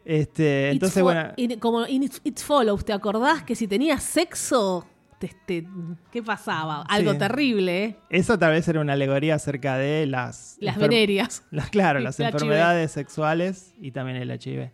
[0.05, 4.85] Este, entonces, bueno, in- como in It, Follows, ¿te acordás que si tenías sexo,
[5.19, 5.67] te- te-
[6.11, 6.83] ¿qué pasaba?
[6.83, 7.17] Algo Sí.
[7.17, 7.97] terrible, ¿eh?
[8.11, 10.57] eso tal vez era una alegoría acerca de las...
[10.59, 11.43] Las venerias.
[11.51, 12.27] Las, claro, las HIV.
[12.27, 14.71] enfermedades sexuales y también el HIV.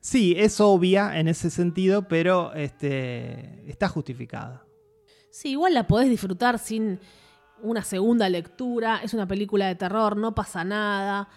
[0.00, 4.62] Sí, es obvia en ese sentido, pero este, está justificada.
[5.32, 7.00] Sí, igual la podés disfrutar sin
[7.62, 9.00] una segunda lectura.
[9.02, 11.28] Es una película de terror, no pasa nada.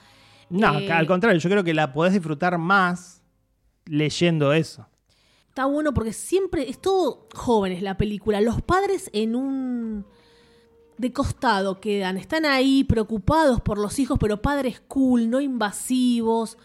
[0.51, 3.20] No, Eh, al contrario, yo creo que la podés disfrutar más
[3.85, 4.87] leyendo eso.
[5.49, 8.39] Está bueno porque siempre es todo jóvenes la película.
[8.41, 10.05] Los padres en un
[10.97, 16.57] de costado quedan, están ahí preocupados por los hijos, pero padres cool, no invasivos.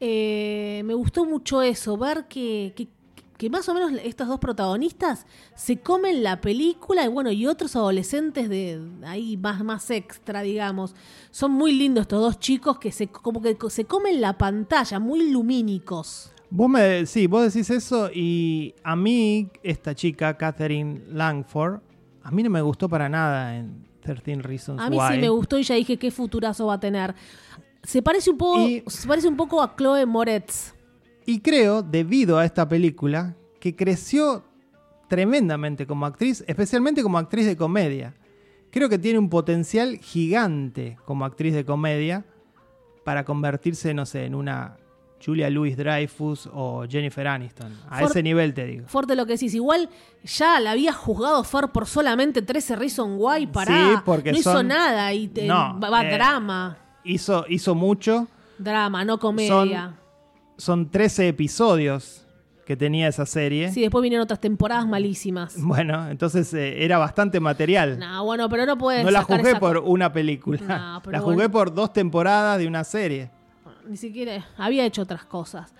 [0.00, 2.88] Eh, me gustó mucho eso, ver que, que-
[3.36, 7.76] que más o menos estos dos protagonistas se comen la película y bueno, y otros
[7.76, 10.96] adolescentes de ahí más, más extra, digamos.
[11.30, 15.30] Son muy lindos estos dos chicos que se, como que se comen la pantalla, muy
[15.30, 16.32] lumínicos.
[16.50, 21.80] Vos me, sí, vos decís eso y a mí, esta chica, Catherine Langford,
[22.22, 25.14] a mí no me gustó para nada en 13 Reasons A mí Why.
[25.14, 27.14] sí me gustó y ya dije qué futurazo va a tener.
[27.82, 30.72] Se parece un poco, Y- se parece un poco a Chloe Moretz.
[31.26, 34.42] Y creo, debido a esta película, que creció
[35.08, 38.14] tremendamente como actriz, especialmente como actriz de comedia.
[38.70, 42.24] Creo que tiene un potencial gigante como actriz de comedia
[43.04, 44.76] para convertirse, no sé, en una
[45.24, 47.72] Julia Louis Dreyfus o Jennifer Aniston.
[47.90, 48.86] A ese nivel te digo.
[48.86, 49.52] Fuerte lo que decís.
[49.54, 49.88] Igual
[50.24, 53.72] ya la había juzgado Fer por solamente 13 Reason Why para.
[53.72, 56.78] Sí, porque no hizo son- nada y te- No, va, eh, drama.
[57.04, 58.28] Hizo, hizo mucho.
[58.58, 59.94] Drama, no comedia.
[60.56, 62.24] Son 13 episodios
[62.66, 63.72] que tenía esa serie.
[63.72, 65.54] Sí, después vinieron otras temporadas malísimas.
[65.58, 67.98] Bueno, entonces eh, era bastante material.
[67.98, 69.04] No, bueno, pero no puedes.
[69.04, 70.58] No la juzgué esa- por una película.
[70.78, 71.50] No, pero la juzgué bueno.
[71.50, 73.30] por dos temporadas de una serie.
[73.88, 74.46] Ni siquiera.
[74.56, 75.72] Había hecho otras cosas.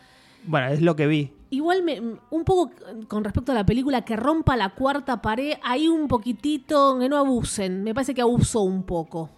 [0.44, 1.32] Bueno, es lo que vi.
[1.50, 2.70] Igual me, un poco
[3.08, 7.16] con respecto a la película que rompa la cuarta pared, hay un poquitito que no
[7.16, 7.82] abusen.
[7.84, 9.30] Me parece que abusó un poco.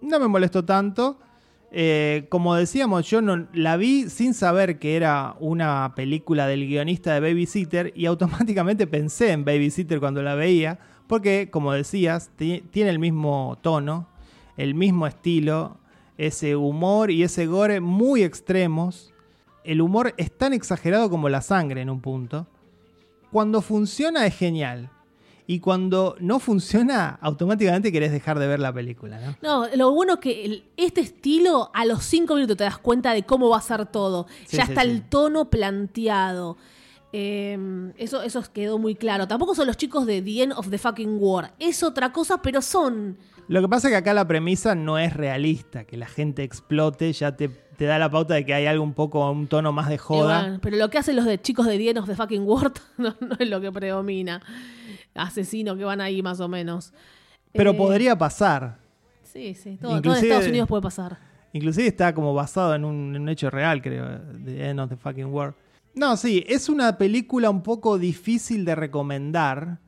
[0.00, 1.18] No me molestó tanto.
[1.72, 7.14] Eh, como decíamos, yo no, la vi sin saber que era una película del guionista
[7.14, 12.90] de Babysitter y automáticamente pensé en Babysitter cuando la veía, porque, como decías, ti- tiene
[12.90, 14.08] el mismo tono,
[14.56, 15.76] el mismo estilo,
[16.20, 19.10] ese humor y ese gore muy extremos.
[19.64, 22.46] El humor es tan exagerado como la sangre en un punto.
[23.32, 24.90] Cuando funciona es genial.
[25.46, 29.36] Y cuando no funciona, automáticamente querés dejar de ver la película, ¿no?
[29.42, 33.24] No, lo bueno es que este estilo, a los cinco minutos te das cuenta de
[33.24, 34.26] cómo va a ser todo.
[34.46, 34.90] Sí, ya sí, está sí.
[34.90, 36.58] el tono planteado.
[37.12, 39.26] Eh, eso, eso quedó muy claro.
[39.26, 41.54] Tampoco son los chicos de The End of the Fucking War.
[41.58, 43.16] Es otra cosa, pero son.
[43.50, 47.12] Lo que pasa es que acá la premisa no es realista, que la gente explote,
[47.12, 49.88] ya te, te da la pauta de que hay algo un poco, un tono más
[49.88, 50.42] de joda.
[50.42, 53.36] bueno, pero lo que hacen los de chicos de of the Fucking War no, no
[53.36, 54.40] es lo que predomina.
[55.16, 56.92] Asesinos que van ahí más o menos.
[57.50, 58.78] pero Eh, podría pasar.
[59.24, 59.78] Sí, sí.
[59.82, 61.18] Todo, todo en Estados Unidos puede pasar.
[61.52, 64.96] Inclusive está como basado en un, en un hecho real, creo, de End of the
[64.96, 65.56] Fucking World.
[65.96, 69.80] No, sí, es una película un poco difícil de recomendar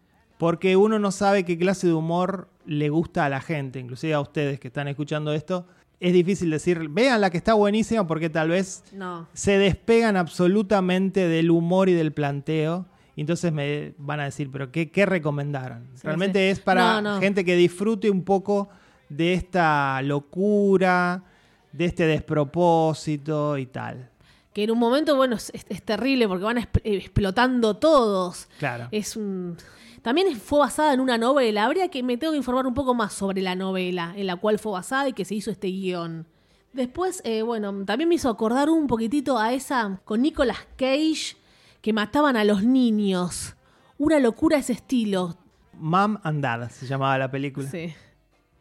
[0.42, 4.20] porque uno no sabe qué clase de humor le gusta a la gente, inclusive a
[4.20, 5.68] ustedes que están escuchando esto.
[6.00, 9.28] Es difícil decir, vean la que está buenísima porque tal vez No.
[9.34, 12.86] se despegan absolutamente del humor y del planteo.
[13.14, 15.86] Y entonces me van a decir, pero ¿qué, qué recomendaron?
[15.94, 16.50] Sí, Realmente sí.
[16.50, 17.20] es para No, no.
[17.20, 18.68] gente que disfrute un poco
[19.08, 21.22] de esta locura,
[21.70, 24.08] de este despropósito y tal.
[24.52, 28.48] Que en un momento, bueno, es, es- terrible porque van eh, explotando todos.
[28.58, 28.88] Claro.
[28.90, 29.56] Es un.
[30.02, 31.64] También fue basada en una novela.
[31.64, 34.58] Habría que me tengo que informar un poco más sobre la novela en la cual
[34.58, 36.26] fue basada y que se hizo este guion.
[36.72, 41.36] Después, eh, bueno, también me hizo acordar un poquitito a esa con Nicolas Cage
[41.80, 43.54] que mataban a los niños.
[43.98, 45.36] Una locura ese estilo.
[45.74, 47.68] Mom and Dad se llamaba la película.
[47.68, 47.92] Sí.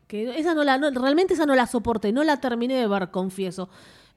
[0.07, 3.09] Que esa no la, no- realmente esa no la soporté, no la terminé de ver,
[3.11, 3.69] confieso.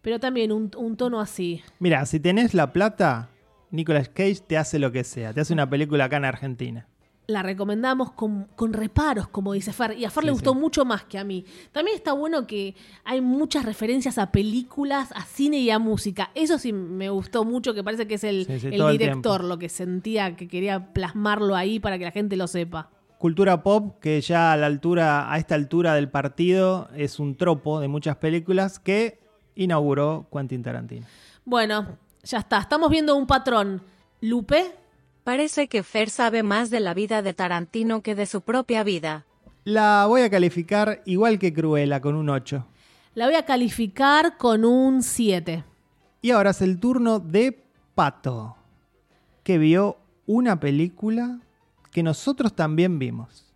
[0.03, 1.63] Pero también un, un tono así.
[1.79, 3.31] Mira, si tenés la plata,
[3.71, 5.33] Nicolas Cage te hace lo que sea.
[5.33, 6.89] Te hace una película acá en Argentina.
[7.27, 9.99] La recomendamos con, con reparos, como dice Fer.
[9.99, 10.59] Y a Fer le gustó sí.
[10.59, 11.45] mucho más que a mí.
[11.73, 16.31] También está bueno que hay muchas referencias a películas, a cine y a música.
[16.35, 18.99] Eso sí me gustó mucho, que parece que es el, Sí, sí, el todo el
[18.99, 22.91] director lo que sentía que quería plasmarlo ahí para que la gente lo sepa.
[23.19, 27.81] Cultura pop que ya a la altura, a esta altura del partido, es un tropo
[27.81, 29.19] de muchas películas que
[29.55, 31.07] inauguró Quentin Tarantino.
[31.45, 32.59] Bueno, ya está.
[32.59, 33.83] Estamos viendo un patrón.
[34.21, 34.75] Lupe,
[35.25, 39.25] Parece que Fer sabe más de la vida de Tarantino que de su propia vida.
[39.65, 42.67] La voy a calificar igual que Cruella, con un 8.
[43.15, 45.65] la voy a calificar con un 7.
[46.21, 47.59] Y ahora es el turno de
[47.95, 48.57] Pato,
[49.43, 51.39] que vio una película
[51.91, 53.47] que nosotros también vimos.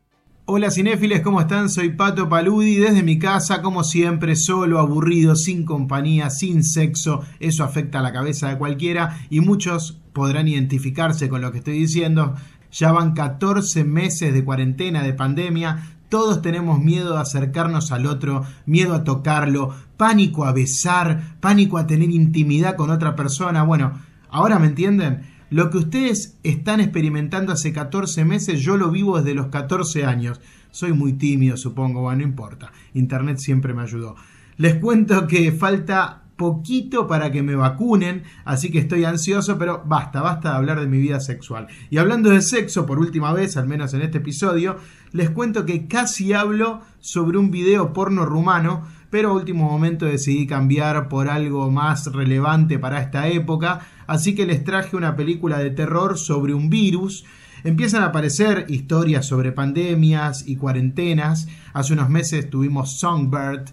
[0.47, 1.69] Hola cinéfiles, ¿cómo están?
[1.69, 7.21] Soy Pato Paludi desde mi casa, como siempre, solo, aburrido, sin compañía, sin sexo.
[7.39, 11.79] Eso afecta a la cabeza de cualquiera y muchos podrán identificarse con lo que estoy
[11.79, 12.35] diciendo.
[12.73, 15.95] Ya van 14 meses de cuarentena, de pandemia.
[16.09, 21.87] Todos tenemos miedo de acercarnos al otro, miedo a tocarlo, pánico a besar, pánico a
[21.87, 23.63] tener intimidad con otra persona.
[23.63, 23.93] Bueno,
[24.29, 25.23] ahora me entienden.
[25.51, 30.41] Lo que ustedes están experimentando hace 14 meses, yo lo vivo desde los 14 años.
[30.73, 32.73] Soy muy tímido, supongo, bueno, no importa.
[32.93, 34.17] Internet siempre me ayudó.
[34.57, 40.23] Les cuento que falta poquito para que me vacunen, así que estoy ansioso, pero basta,
[40.23, 41.67] basta de hablar de mi vida sexual.
[41.91, 44.77] Y hablando de sexo, por última vez, al menos en este episodio,
[45.13, 50.47] les cuento que casi hablo sobre un video porno rumano, pero a último momento decidí
[50.47, 55.71] cambiar por algo más relevante para esta época, así que les traje una película de
[55.71, 57.25] terror sobre un virus.
[57.65, 61.49] Empiezan a aparecer historias sobre pandemias y cuarentenas.
[61.73, 63.71] Hace unos meses tuvimos Songbird,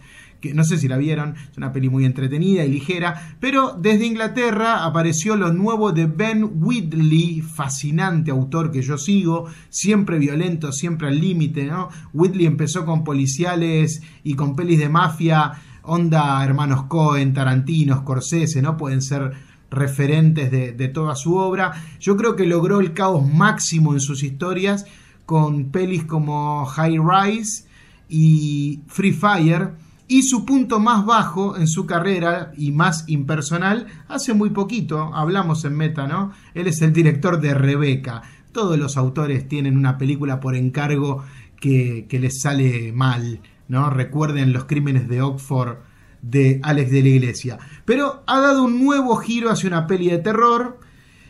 [0.54, 4.86] no sé si la vieron, es una peli muy entretenida y ligera, pero desde Inglaterra
[4.86, 11.20] apareció lo nuevo de Ben Whitley, fascinante autor que yo sigo, siempre violento, siempre al
[11.20, 11.90] límite, ¿no?
[12.14, 15.54] Whitley empezó con policiales y con pelis de mafia,
[15.84, 18.78] onda hermanos Cohen, Tarantino, Scorsese, ¿no?
[18.78, 19.32] Pueden ser
[19.72, 21.74] referentes de toda su obra.
[22.00, 24.86] Yo creo que logró el caos máximo en sus historias
[25.26, 27.66] con pelis como High Rise
[28.08, 29.72] y Free Fire
[30.08, 35.66] y su punto más bajo en su carrera y más impersonal hace muy poquito, hablamos
[35.66, 36.32] en Meta, ¿no?
[36.54, 38.22] Él es el director de Rebeca.
[38.52, 41.24] Todos los autores tienen una película por encargo
[41.60, 43.90] que, que les sale mal, ¿no?
[43.90, 45.78] Recuerden los crímenes de Oxford
[46.22, 47.60] de Alex de la Iglesia.
[47.86, 50.80] Pero ha dado un nuevo giro hacia una peli de terror.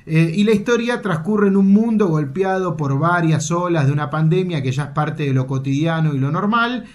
[0.06, 4.62] eh, y la historia transcurre en un mundo golpeado por varias olas de una pandemia
[4.62, 6.86] que ya es parte de lo cotidiano y lo normal.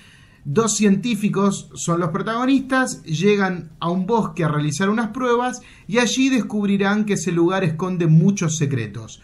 [0.52, 6.28] Dos científicos son los protagonistas, llegan a un bosque a realizar unas pruebas y allí
[6.28, 9.22] descubrirán que ese lugar esconde muchos secretos.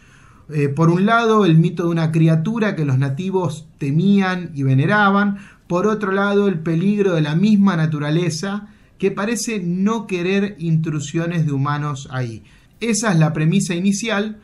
[0.50, 5.38] Eh, por un lado, el mito de una criatura que los nativos temían y veneraban.
[5.66, 11.50] Por otro lado, el peligro de la misma naturaleza que parece no querer intrusiones de
[11.50, 12.44] humanos ahí.
[12.78, 14.38] Esa es la premisa inicial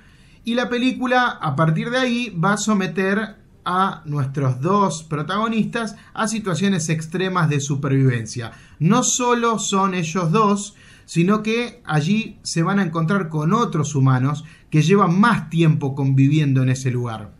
[0.45, 6.29] y la película a partir de ahí va a someter a nuestros dos protagonistas a
[6.29, 8.53] situaciones extremas de supervivencia.
[8.79, 14.45] No solo son ellos dos, sino que allí se van a encontrar con otros humanos
[14.71, 17.33] que llevan más tiempo conviviendo en ese lugar.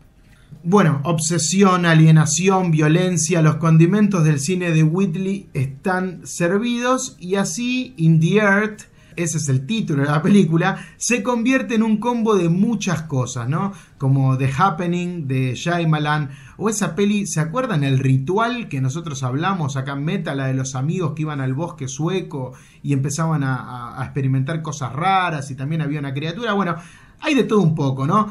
[0.63, 8.19] Bueno, obsesión, alienación, violencia, los condimentos del cine de Whitley están servidos y así In
[8.21, 8.83] the Earth,
[9.15, 13.47] ese es el título de la película, se convierte en un combo de muchas cosas,
[13.49, 13.73] ¿no?
[13.97, 19.75] Como The Happening de Shyamalan o esa peli, ¿se acuerdan el ritual que nosotros hablamos
[19.77, 23.99] acá en Meta, la de los amigos que iban al bosque sueco y empezaban a,
[23.99, 26.53] a- experimentar cosas raras y también había una criatura?
[26.53, 26.75] Bueno,
[27.21, 28.29] hay de todo un poco, ¿no?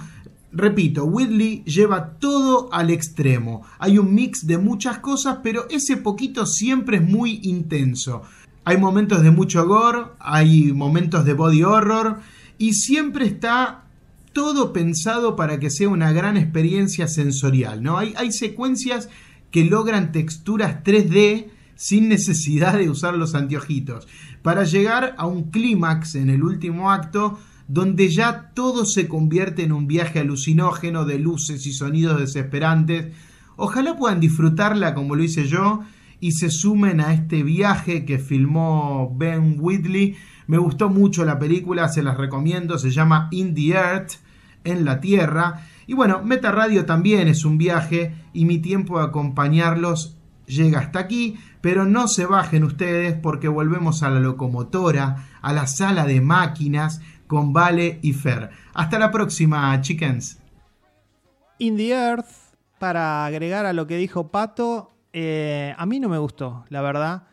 [0.54, 3.62] Repito, Whitley lleva todo al extremo.
[3.78, 8.20] Hay un mix de muchas cosas, pero ese poquito siempre es muy intenso.
[8.64, 12.20] Hay momentos de mucho gore, hay momentos de body horror
[12.58, 13.84] y siempre está
[14.32, 17.98] todo pensado para que sea una gran experiencia sensorial, ¿no?
[17.98, 19.08] Hay, hay secuencias
[19.50, 24.06] que logran texturas 3D sin necesidad de usar los anteojitos,
[24.42, 29.72] para llegar a un clímax en el último acto donde ya todo se convierte en
[29.72, 33.12] un viaje alucinógeno de luces y sonidos desesperantes.
[33.56, 35.80] Ojalá puedan disfrutarla como lo hice yo
[36.22, 40.16] y se sumen a este viaje que filmó Ben Whitley.
[40.46, 44.12] Me gustó mucho la película, se las recomiendo, se llama In the Earth,
[44.62, 45.66] en la Tierra.
[45.84, 50.16] Y bueno, Meta Radio también es un viaje y mi tiempo de acompañarlos
[50.46, 55.66] llega hasta aquí, pero no se bajen ustedes porque volvemos a la locomotora, a la
[55.66, 58.50] sala de máquinas con Vale y Fer.
[58.74, 60.38] Hasta la próxima, chickens.
[61.58, 62.30] In the Earth,
[62.78, 67.24] para agregar a lo que dijo Pato, eh, a mí no me gustó, la verdad.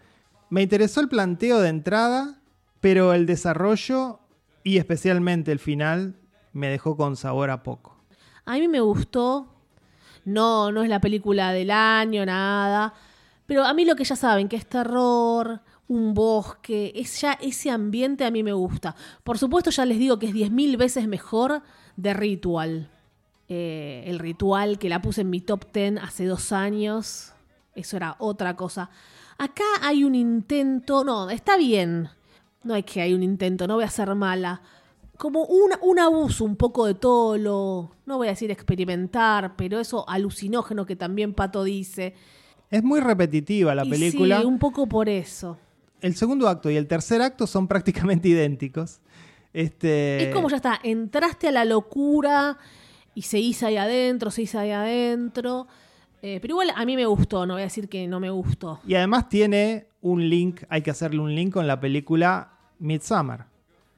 [0.49, 2.41] Me interesó el planteo de entrada,
[2.79, 4.19] pero el desarrollo
[4.63, 6.15] y especialmente el final
[6.53, 7.95] me dejó con sabor a poco.
[8.45, 9.55] A mí me gustó.
[10.25, 12.93] No, no es la película del año, nada.
[13.45, 17.71] Pero a mí lo que ya saben, que es terror, un bosque, es ya ese
[17.71, 18.95] ambiente a mí me gusta.
[19.23, 21.61] Por supuesto, ya les digo que es 10.000 veces mejor
[21.95, 22.91] de Ritual.
[23.51, 27.33] Eh, el ritual que la puse en mi top 10 hace dos años.
[27.79, 28.89] Eso era otra cosa.
[29.37, 31.03] Acá hay un intento.
[31.03, 32.09] No, está bien.
[32.63, 34.61] No es que hay un intento, no voy a ser mala.
[35.17, 37.91] Como un, un abuso un poco de todo lo.
[38.05, 42.15] No voy a decir experimentar, pero eso alucinógeno que también Pato dice.
[42.69, 44.39] Es muy repetitiva la Y película.
[44.39, 45.57] Sí, un poco por eso.
[46.01, 48.99] El segundo acto y el tercer acto son prácticamente idénticos.
[49.53, 52.57] Este, Es como ya está, entraste a la locura
[53.15, 55.67] y seguís ahí adentro, seguís ahí adentro.
[56.21, 58.79] Eh, pero igual a mí me gustó, no voy a decir que no me gustó.
[58.85, 63.45] Y además tiene un link, hay que hacerle un link con la película Midsummer.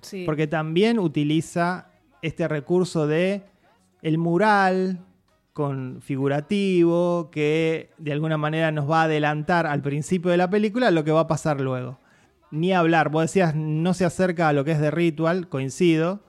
[0.01, 0.23] Sí.
[0.25, 1.87] Porque también utiliza
[2.21, 3.43] este recurso de
[4.01, 4.99] el mural
[5.53, 10.91] con figurativo que de alguna manera nos va a adelantar al principio de la película
[10.91, 11.99] lo que va a pasar luego.
[12.51, 16.21] Ni hablar, vos decías no se acerca a lo que es de Ritual, coincido,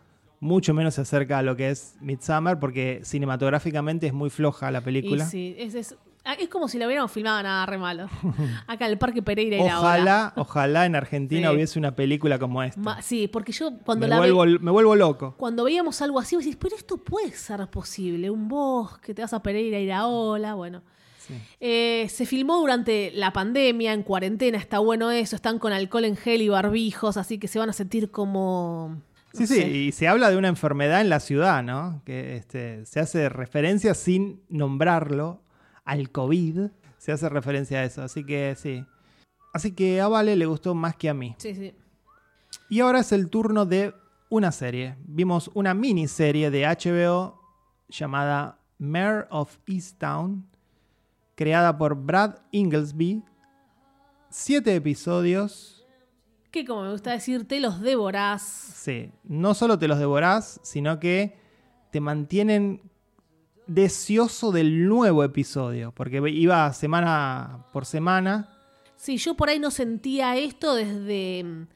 [0.42, 4.80] mucho menos se acerca a lo que es Midsummer porque cinematográficamente es muy floja la
[4.80, 5.24] Y película.
[5.24, 8.08] sí, es, es- ah, es como si lo hubiéramos filmado nada re malo.
[8.66, 9.78] Acá en el Parque Pereira y la hora.
[9.78, 11.54] Ojalá, ojalá en Argentina Sí.
[11.54, 12.80] hubiese una película como esta.
[12.80, 15.34] Ma- sí, porque yo cuando me, la ve- vuelvo, me vuelvo loco.
[15.38, 18.28] cuando veíamos algo así, vos decís, pero esto puede ser posible.
[18.28, 20.82] Un bosque, te vas a Pereira y la ola, bueno.
[21.18, 21.34] Sí.
[21.60, 26.16] Eh, se filmó durante la pandemia, en cuarentena, está bueno eso, están con alcohol en
[26.16, 29.00] gel y barbijos, así que se van a sentir como...
[29.32, 32.02] Sí, sí, y se habla de una enfermedad en la ciudad, ¿no?
[32.04, 35.42] Que este, se hace referencia sin nombrarlo
[35.84, 36.68] al COVID,
[36.98, 38.84] se hace referencia a eso, así que sí.
[39.54, 41.34] Así que a Vale le gustó más que a mí.
[41.38, 41.74] Sí, sí.
[42.68, 43.94] Y ahora es el turno de
[44.28, 44.96] una serie.
[45.04, 47.40] Vimos una miniserie de HBO
[47.88, 50.46] llamada Mayor of Easttown,
[51.34, 53.22] creada por Brad Inglesby.
[54.30, 55.81] Siete episodios.
[56.52, 58.42] Que como me gusta decir, te los devorás.
[58.42, 61.34] Sí, no solo te los devorás, sino que
[61.90, 62.82] te mantienen
[63.66, 68.50] deseoso del nuevo episodio, porque iba semana por semana.
[68.96, 71.66] Sí, yo por ahí no sentía esto desde mm,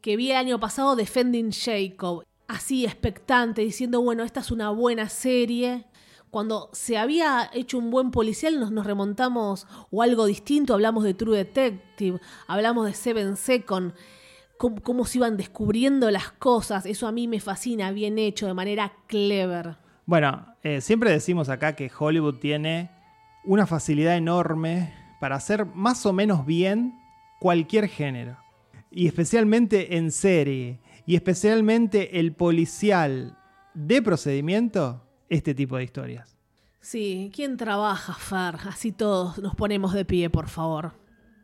[0.00, 2.24] que vi el año pasado Defending Jacob.
[2.48, 5.86] Así expectante, diciendo, bueno, esta es una buena serie.
[6.30, 10.74] Cuando se había hecho un buen policial, nos, nos remontamos o algo distinto.
[10.74, 13.94] Hablamos de True Detective, hablamos de Seven Second,
[14.64, 16.86] cómo, cómo se iban descubriendo las cosas.
[16.86, 19.76] Eso a mí me fascina, bien hecho, de manera clever.
[20.06, 22.90] Bueno, eh, siempre decimos acá que Hollywood tiene
[23.44, 26.94] una facilidad enorme para hacer más o menos bien
[27.40, 28.38] cualquier género.
[28.90, 30.80] Y especialmente en serie.
[31.04, 33.36] Y especialmente el policial
[33.74, 36.38] de procedimiento, este tipo de historias.
[36.80, 38.66] Sí, ¿quién trabaja, Fer?
[38.66, 40.92] Así todos nos ponemos de pie, por favor.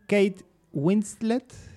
[0.06, 1.69] Kate Winslet,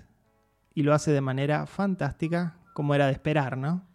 [0.76, 3.86] y lo hace de manera fantástica, como era de esperar, ¿no?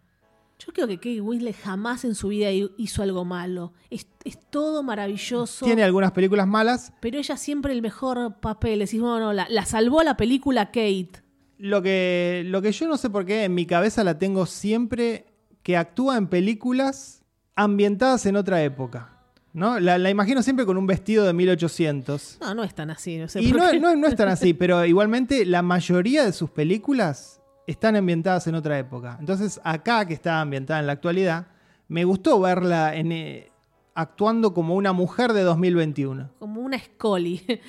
[0.59, 3.73] Yo creo que Kate Winslet jamás en su vida hi- hizo algo malo.
[3.89, 5.65] Es, es todo maravilloso.
[5.65, 6.91] Tiene algunas películas malas.
[6.99, 8.79] Pero ella siempre el mejor papel.
[8.79, 11.11] Decís, no, no, la, la salvó la película Kate.
[11.57, 15.27] Lo que, lo que yo no sé por qué en mi cabeza la tengo siempre
[15.63, 17.23] que actúa en películas
[17.55, 19.18] ambientadas en otra época.
[19.53, 19.79] ¿No?
[19.79, 22.37] La, la imagino siempre con un vestido de 1800.
[22.41, 23.17] No, no es tan así.
[23.17, 23.79] No sé Y por no, qué.
[23.79, 28.55] no, no es tan así, pero igualmente la mayoría de sus películas están ambientadas en
[28.55, 29.17] otra época.
[29.19, 31.47] Entonces, acá que está ambientada en la actualidad,
[31.87, 33.51] me gustó verla en, eh,
[33.95, 36.31] actuando como una mujer de 2021.
[36.39, 37.41] Como una Scully.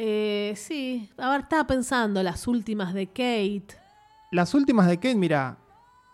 [0.00, 3.66] Eh, sí, a ver, estaba pensando las últimas de Kate.
[4.30, 5.58] Las últimas de Kate, mira,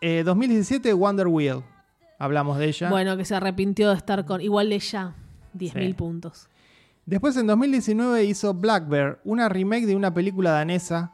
[0.01, 1.63] eh, 2017 Wonder Wheel.
[2.25, 2.91] Hablamos de ella.
[2.91, 4.41] Bueno, que se arrepintió de estar con.
[4.41, 5.15] Igual de ella,
[5.57, 5.95] 10.000 Sí.
[5.95, 6.49] puntos.
[7.07, 11.13] Después en 2019 hizo Black Bear, una remake de una película danesa.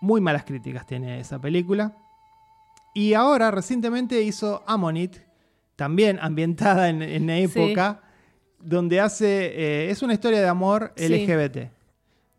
[0.00, 1.92] Muy malas críticas tiene esa película.
[2.94, 5.16] Y ahora recientemente hizo Ammonit,
[5.76, 8.00] también ambientada en, en época,
[8.60, 9.26] donde hace...
[9.86, 11.06] eh, es una historia de amor Sí.
[11.08, 11.70] LGBT.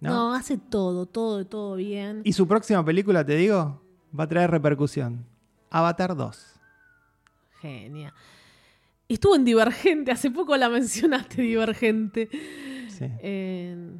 [0.01, 0.09] ¿no?
[0.09, 0.33] ¿no?
[0.33, 2.21] hace todo, todo, todo bien.
[2.23, 3.81] Y su próxima película, te digo,
[4.17, 5.25] va a traer repercusión.
[5.69, 6.58] Avatar 2.
[7.61, 8.13] Genia.
[9.07, 12.29] Estuvo en Divergente, hace poco la mencionaste, Divergente.
[12.89, 13.05] Sí.
[13.21, 13.91] Eh,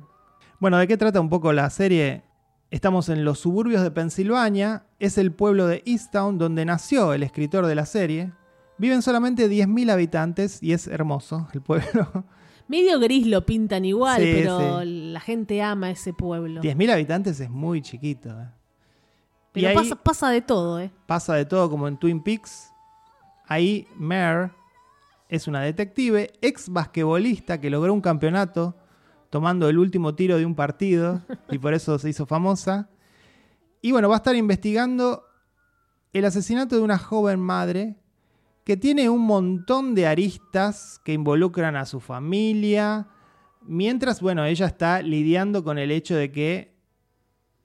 [0.60, 2.24] Bueno, ¿de qué trata un poco la serie?
[2.72, 7.66] Estamos en los suburbios de Pensilvania, es el pueblo de Easttown donde nació el escritor
[7.66, 8.32] de la serie.
[8.78, 12.26] Viven solamente 10.000 habitantes y es hermoso el pueblo.
[12.68, 16.62] medio gris lo pintan igual, Sí, pero la gente ama ese pueblo.
[16.62, 18.30] 10.000 habitantes es muy chiquito.
[18.30, 18.48] ¿eh?
[18.48, 20.92] y Pero ahí pasa, pasa de todo, ¿eh?
[21.08, 22.72] pasa de todo como en Twin Peaks.
[23.50, 24.52] Ahí Mare
[25.28, 28.78] es una detective, ex basquetbolista que logró un campeonato
[29.32, 32.92] tomando el último tiro de un partido y por eso se hizo famosa.
[33.82, 35.24] Y bueno, va a estar investigando
[36.14, 37.98] el asesinato de una joven madre
[38.64, 43.08] que tiene un montón de aristas que involucran a su familia,
[43.64, 46.78] mientras, bueno, ella está lidiando con el hecho de que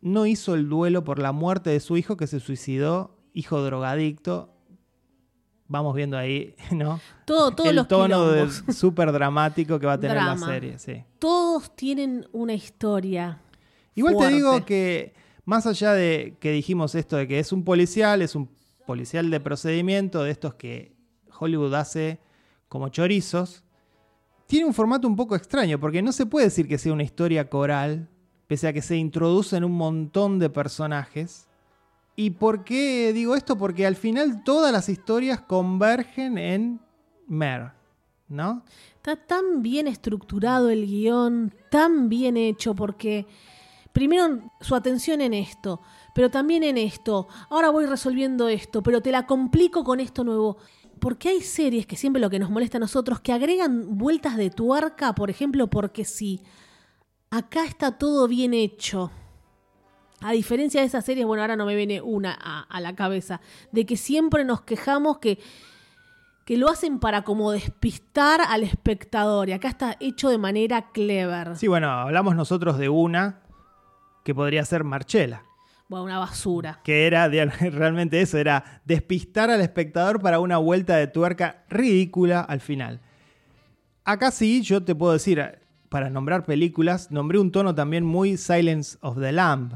[0.00, 4.53] no hizo el duelo por la muerte de su hijo que se suicidó, hijo drogadicto.
[5.74, 7.00] Vamos viendo ahí, ¿no?
[7.24, 11.02] Todo, todos el los tono súper dramático que va a tener la serie, sí.
[11.18, 13.40] Todos tienen una historia.
[13.96, 14.30] Igual fuerte.
[14.30, 15.14] te digo que,
[15.44, 18.48] más allá de que dijimos esto de que es un policial, es un
[18.86, 20.94] policial de procedimiento, de estos que
[21.40, 22.20] Hollywood hace
[22.68, 23.64] como chorizos,
[24.46, 27.50] tiene un formato un poco extraño, porque no se puede decir que sea una historia
[27.50, 28.08] coral,
[28.46, 31.48] pese a que se introducen un montón de personajes.
[32.16, 33.58] ¿Y por qué digo esto?
[33.58, 36.80] Porque al final todas las historias convergen en
[37.26, 37.72] Mer,
[38.28, 38.64] ¿no?
[38.96, 43.26] Está tan bien estructurado el guion, tan bien hecho, porque
[43.92, 45.80] primero su atención en esto,
[46.14, 47.28] pero también en esto.
[47.50, 50.58] Ahora voy resolviendo esto, pero te la complico con esto nuevo.
[51.00, 54.50] Porque hay series que siempre lo que nos molesta a nosotros, que agregan vueltas de
[54.50, 56.40] tuerca, por ejemplo, porque si
[57.30, 59.10] acá está todo bien hecho.
[60.24, 63.40] A diferencia de esas series, bueno, ahora no me viene una a, a la cabeza,
[63.72, 65.38] de que siempre nos quejamos que
[66.44, 69.48] que lo hacen para como despistar al espectador.
[69.48, 71.56] Y acá está hecho de manera clever.
[71.56, 73.40] Sí, bueno, hablamos nosotros de una
[74.24, 75.42] que podría ser Marchela.
[75.88, 76.80] Bueno, una basura.
[76.82, 82.60] que era realmente eso, era despistar al espectador para una vuelta de tuerca ridícula al
[82.60, 83.00] final.
[84.04, 85.42] Acá sí, yo te puedo decir,
[85.88, 89.74] para nombrar películas, nombré un tono también muy Silence of the Lamb,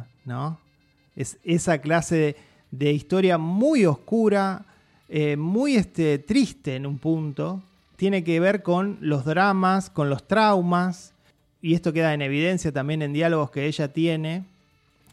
[1.16, 2.36] Es esa clase de,
[2.70, 4.64] de historia muy oscura,
[5.08, 7.62] eh, muy este, triste en un punto.
[7.96, 11.12] Tiene que ver con los dramas, con los traumas,
[11.60, 14.44] y esto queda en evidencia también en diálogos que ella tiene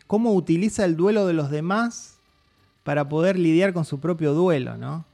[0.07, 2.18] cómo utiliza el duelo de los demás
[2.84, 5.05] para poder lidiar con su propio duelo, ¿no?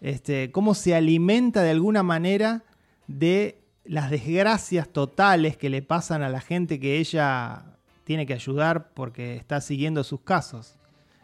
[0.00, 2.62] Este, cómo se alimenta de alguna manera
[3.06, 7.64] de las desgracias totales que le pasan a la gente que ella
[8.10, 10.74] tiene que ayudar porque está siguiendo sus casos.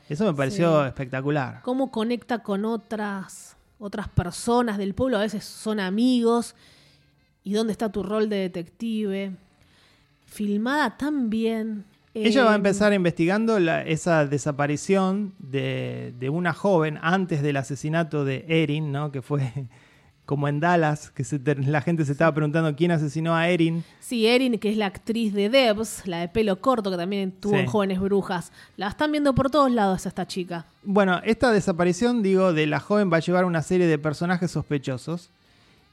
[0.08, 0.86] Eso me pareció Sí.
[0.86, 1.60] espectacular.
[1.64, 5.16] Cómo conecta con otras, otras personas del pueblo.
[5.16, 6.54] A veces son amigos.
[7.42, 9.32] ¿Y dónde está tu rol de detective?
[10.26, 11.84] Filmada tan bien.
[12.14, 17.56] Ella va a Eh, empezar investigando la- esa desaparición de, de una joven antes del
[17.56, 19.10] asesinato de Erin, ¿no?
[19.10, 19.40] Que fue
[20.26, 23.84] como en Dallas, que se la gente se estaba preguntando quién asesinó a Erin.
[24.00, 27.54] Sí, Erin, que es la actriz de Debs, la de pelo corto, que también tuvo
[27.54, 27.60] Sí.
[27.60, 28.50] en Jóvenes Brujas.
[28.76, 30.66] La están viendo por todos lados a esta chica.
[30.82, 35.30] Bueno, esta desaparición, digo, de la joven va a llevar una serie de personajes sospechosos.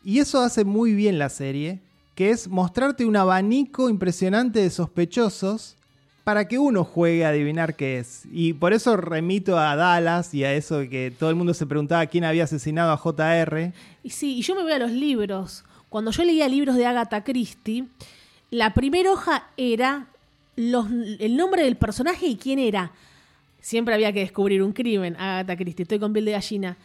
[0.03, 1.79] Y eso hace muy bien la serie,
[2.15, 5.75] que es mostrarte un abanico impresionante de sospechosos
[6.23, 8.23] para que uno juegue a adivinar qué es.
[8.31, 12.05] Y por eso remito a Dallas y a eso que todo el mundo se preguntaba
[12.05, 13.73] quién había asesinado a JR.
[14.03, 15.65] Y sí, y yo me voy a los libros.
[15.89, 17.85] Cuando yo leía libros de Agatha Christie,
[18.51, 20.07] la primera hoja era
[20.55, 22.91] el nombre del personaje y quién era.
[23.59, 25.83] Siempre había que descubrir un crimen, Agatha Christie.
[25.83, 26.77] Estoy con piel de gallina.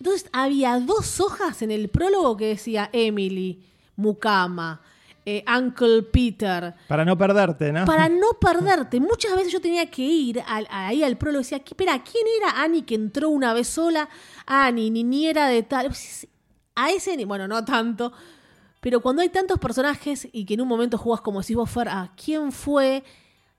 [0.00, 3.60] Entonces había dos hojas en el prólogo que decía Emily,
[3.96, 4.80] Mukama,
[5.26, 6.74] eh, Uncle Peter.
[6.88, 7.84] Para no perderte, ¿no?
[7.86, 9.00] Para no perderte.
[9.00, 12.24] Muchas veces yo tenía que ir al- ahí al prólogo y decía, "¿Qué- espera, ¿quién
[12.40, 14.08] era Annie que entró una vez sola?
[14.46, 15.86] Annie, niñera de tal.
[15.86, 16.26] Pues,
[16.76, 18.12] A ese, bueno, no tanto.
[18.80, 21.88] Pero cuando hay tantos personajes y que en un momento jugás como decís vos, Fer,
[21.88, 23.02] a quién fue.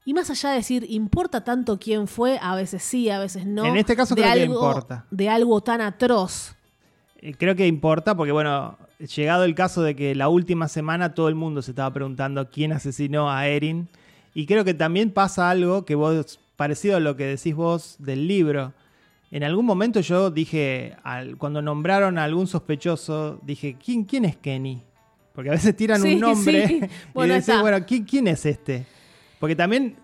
[0.03, 2.37] Y más allá de decir, ¿importa tanto quién fue?
[2.39, 3.65] A veces sí, a veces no.
[3.65, 5.05] En este caso de creo que algo, importa.
[5.09, 6.55] De algo tan atroz.
[7.17, 11.27] Eh, Creo que importa porque, bueno, llegado el caso de que la última semana todo
[11.27, 13.87] el mundo se estaba preguntando quién asesinó a Erin.
[14.33, 18.27] Y creo que también pasa algo que vos, parecido a lo que decís vos del
[18.27, 18.73] libro.
[19.31, 24.37] En algún momento yo dije, al- cuando nombraron a algún sospechoso, dije, ¿quién, quién es
[24.37, 24.81] Kenny?
[25.33, 26.75] Porque a veces tiran Sí, un nombre sí.
[27.15, 28.85] y decís, bueno, ¿quién, quién es este?
[29.39, 29.97] Porque también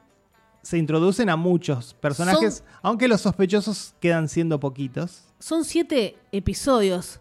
[0.62, 5.24] se introducen a muchos personajes, aunque los sospechosos quedan siendo poquitos.
[5.40, 7.21] Son siete episodios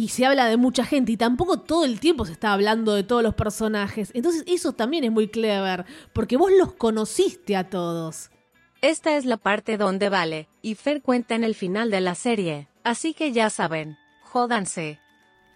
[0.00, 3.02] y se habla de mucha gente y tampoco todo el tiempo se está hablando de
[3.02, 4.10] todos los personajes.
[4.14, 5.84] Entonces eso también es muy clever,
[6.14, 8.30] porque vos los conociste a todos.
[8.80, 12.68] Esta es la parte donde vale, y Fer cuenta en el final de la serie,
[12.82, 14.98] así que ya saben, jódanse.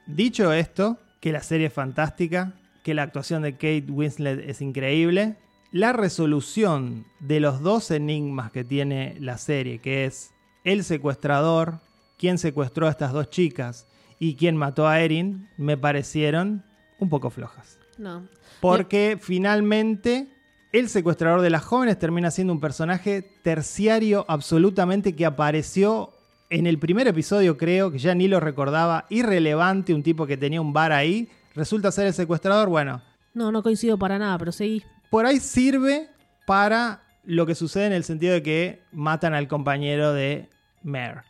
[0.04, 5.38] Dicho esto, que la serie es fantástica, que la actuación de Kate Winslet es increíble,
[5.72, 10.32] la resolución de los dos enigmas que tiene la serie, que es
[10.64, 11.80] el secuestrador,
[12.18, 13.86] quién secuestró a estas dos chicas
[14.18, 16.64] y quién mató a Erin, me parecieron
[16.98, 17.78] un poco flojas.
[17.98, 18.22] No.
[18.60, 20.28] Porque finalmente
[20.72, 26.10] el secuestrador de las jóvenes termina siendo un personaje terciario absolutamente que apareció
[26.50, 30.60] en el primer episodio, creo, que ya ni lo recordaba, irrelevante, un tipo que tenía
[30.60, 33.02] un bar ahí, resulta ser el secuestrador, bueno,
[33.32, 34.82] No, no coincido para nada, pero seguí.
[35.10, 36.08] por ahí sirve
[36.46, 40.48] para lo que sucede en el sentido de que matan al compañero de
[40.82, 41.22] Mare.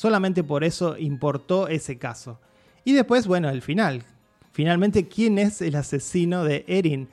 [0.00, 2.40] Solamente por eso importó ese caso.
[2.86, 4.02] Y después, bueno, el final.
[4.50, 7.06] Finalmente, ¿quién es el asesino de Erin?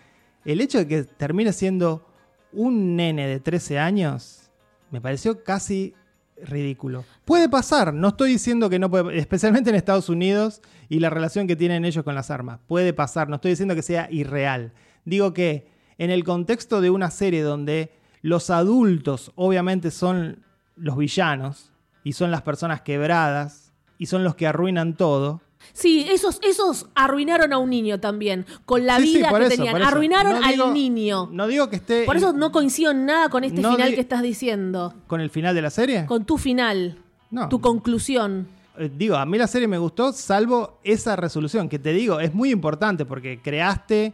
[0.45, 2.07] El hecho de que termine siendo
[2.53, 4.51] un nene de 13 años
[4.89, 5.95] me pareció casi
[6.41, 7.03] ridículo.
[7.25, 11.45] Puede pasar, no estoy diciendo que no puede, especialmente en Estados Unidos y la relación
[11.45, 12.61] que tienen ellos con las armas.
[12.67, 14.71] Puede pasar, no estoy diciendo que sea irreal.
[15.03, 15.67] Digo que
[15.97, 20.45] en el contexto de una serie donde los adultos obviamente son
[20.77, 21.73] los villanos
[22.03, 25.41] y son las personas quebradas y son los que arruinan todo,
[25.73, 29.81] Sí, esos, esos arruinaron a un niño también, con la Sí, vida que eso, tenían.
[29.81, 31.29] Arruinaron No digo- al niño.
[31.31, 33.99] No digo que esté Por eso no coincido en nada con este No final que
[33.99, 34.93] estás diciendo.
[35.07, 36.05] con el final de la serie.
[36.05, 36.97] Con tu final.
[37.31, 37.49] No.
[37.49, 38.47] Tu conclusión.
[38.77, 42.33] Eh, digo, a mí la serie me gustó, salvo esa resolución, que te digo, es
[42.33, 44.13] muy importante porque creaste,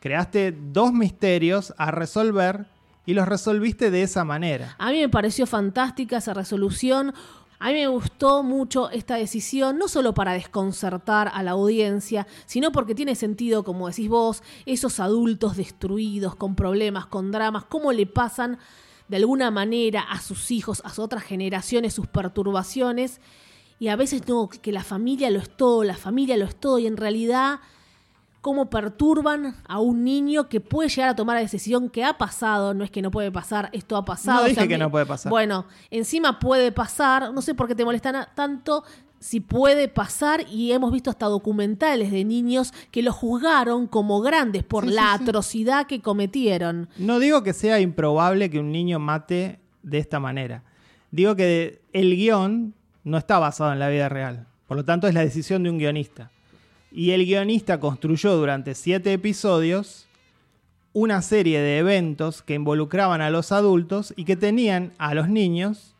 [0.00, 2.66] creaste dos misterios a resolver
[3.06, 4.76] y los resolviste de esa manera.
[4.78, 7.14] A mí me pareció fantástica esa resolución.
[7.58, 12.72] A mí me gustó mucho esta decisión, no solo para desconcertar a la audiencia, sino
[12.72, 18.06] porque tiene sentido, como decís vos, esos adultos destruidos, con problemas, con dramas, cómo le
[18.06, 18.58] pasan
[19.08, 23.20] de alguna manera a sus hijos, a sus otras generaciones, sus perturbaciones.
[23.78, 26.78] Y a veces no, que la familia lo es todo, la familia lo es todo,
[26.78, 27.60] y en realidad
[28.40, 32.74] cómo perturban a un niño que puede llegar a tomar la decisión que ha pasado,
[32.74, 34.42] no es que no puede pasar, esto ha pasado.
[34.42, 35.30] No dije que no puede pasar.
[35.30, 38.84] Bueno, encima puede pasar, no sé por qué te molestan tanto
[39.18, 44.64] si puede pasar y hemos visto hasta documentales de niños que lo juzgaron como grandes
[44.64, 45.24] por Sí, la sí, sí.
[45.24, 46.88] atrocidad que cometieron.
[46.96, 50.62] No digo que sea improbable que un niño mate de esta manera.
[51.10, 52.72] Digo que el guion
[53.04, 54.46] no está basado en la vida real.
[54.66, 56.30] Por lo tanto, es la decisión de un guionista.
[56.92, 60.06] Y el guionista construyó durante siete episodios
[60.92, 65.94] una serie de eventos que involucraban a los adultos y que tenían a los niños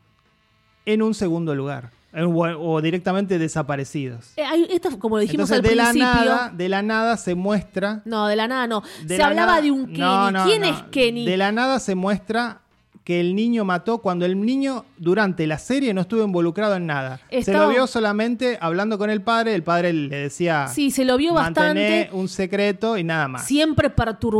[0.86, 1.90] en un segundo lugar.
[2.12, 4.32] en- O, directamente desaparecidos.
[4.36, 6.24] Eh, esto, como lo dijimos Entonces, al de la, principio.
[6.34, 8.82] nada, de la nada se muestra No, de la nada no.
[9.04, 9.98] de Se la hablaba nada- de un Kenny.
[10.00, 10.66] No, no, ¿Quién no.
[10.66, 11.24] es Kenny?
[11.24, 12.62] De la nada se muestra
[13.04, 17.18] que el niño mató cuando el niño durante la serie no estuvo involucrado en nada.
[17.42, 21.16] Se lo vio solamente hablando con el padre, el padre le decía Sí, se lo
[21.16, 21.64] vio "Mantené
[22.02, 22.10] bastante.
[22.12, 23.46] un secreto y nada más.
[23.46, 23.88] Siempre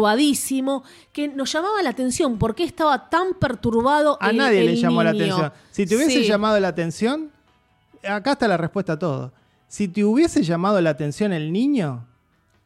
[0.05, 2.39] perturbadísimo, que nos llamaba la atención.
[2.39, 5.53] ¿Por qué estaba tan perturbado A el- nadie le llamó la atención.
[5.71, 6.25] Si te hubiese Sí.
[6.29, 7.31] llamado la atención,
[8.07, 9.33] acá está la respuesta a todo.
[9.69, 12.07] Si te hubiese llamado la atención el niño,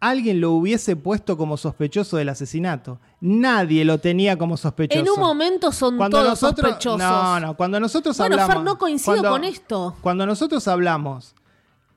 [0.09, 2.99] alguien lo hubiese puesto como sospechoso del asesinato.
[3.21, 5.01] Nadie lo tenía como sospechoso.
[5.01, 6.99] En un momento son Cuando todos nosotros, sospechosos.
[6.99, 8.55] No, no, cuando nosotros Bueno, hablamos.
[8.57, 9.97] Fer, no coincido cuando- con esto.
[10.01, 11.35] Cuando nosotros hablamos,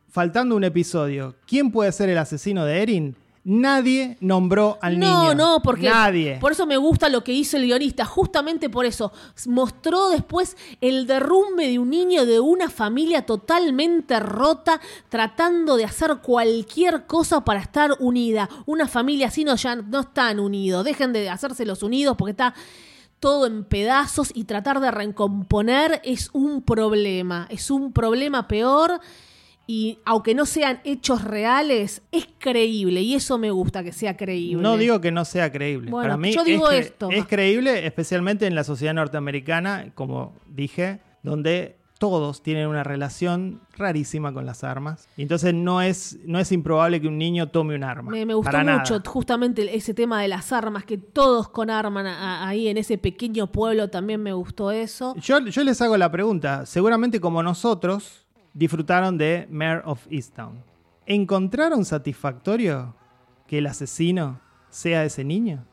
[0.10, 3.16] faltando un episodio, ¿quién puede ser el asesino de Erin?
[3.50, 5.36] Nadie nombró al no, niño.
[5.36, 6.38] no, porque Nadie.
[6.42, 9.14] por eso me gusta lo que hizo el guionista, justamente por eso.
[9.46, 16.18] Mostró después el derrumbe de un niño de una familia totalmente rota, tratando de hacer
[16.18, 18.50] cualquier cosa para estar unida.
[18.66, 20.84] Una familia así no, ya no están unidos.
[20.84, 22.54] Dejen de hacerse los unidos porque está
[23.22, 27.48] todo en pedazos y tratar de recomponer es un problema.
[27.50, 29.00] Es un problema peor.
[29.70, 33.02] Y aunque no sean hechos reales, es creíble.
[33.02, 34.64] Y eso me gusta que sea creíble.
[34.64, 35.92] No digo que no sea creíble.
[35.92, 37.10] Bueno, Para mí yo digo es, esto.
[37.12, 44.32] es creíble, especialmente en la sociedad norteamericana, como dije, donde todos tienen una relación rarísima
[44.32, 45.10] con las armas.
[45.18, 48.12] Y entonces no es, no es improbable que un niño tome un arma.
[48.12, 48.80] Me, me gustó Para nada.
[48.80, 53.52] mucho justamente ese tema de las armas, que todos con armas ahí en ese pequeño
[53.52, 55.16] pueblo también me gustó eso.
[55.18, 56.66] Yo, yo les hago la pregunta.
[56.68, 58.27] Seguramente como nosotros
[58.58, 60.64] disfrutaron de Mayor of Easttown.
[61.06, 62.96] ¿Encontraron satisfactorio
[63.46, 65.64] que el asesino sea ese niño?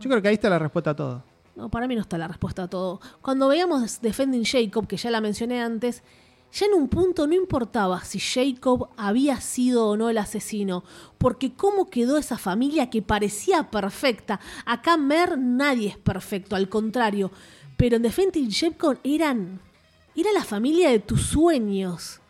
[0.00, 1.22] Yo creo que ahí está la respuesta a todo.
[1.54, 3.00] No, para mí no está la respuesta a todo.
[3.20, 6.02] Cuando veíamos Defending Jacob, que ya la mencioné antes,
[6.50, 10.84] ya en un punto no importaba si Jacob había sido o no el asesino,
[11.18, 14.40] porque cómo quedó esa familia que parecía perfecta.
[14.64, 17.30] Acá Mer nadie es perfecto, al contrario.
[17.76, 19.60] Pero en Defending Jacob eran.
[20.16, 22.21] Era la familia de tus sueños.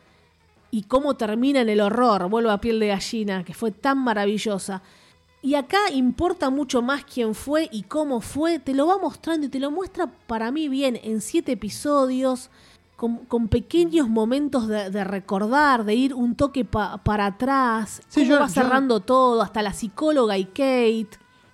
[0.73, 4.83] Y cómo termina en el horror, vuelvo a piel de gallina, que fue tan maravillosa.
[5.43, 8.59] Y acá importa mucho más quién fue y cómo fue.
[8.59, 12.49] Te lo va mostrando y te lo muestra para mí bien en siete episodios,
[12.97, 18.01] con, con pequeños momentos de, de recordar, de ir un toque pa- para atrás.
[18.09, 21.09] Sí, cómo yo- va yo- cerrando todo, hasta la psicóloga y Kate.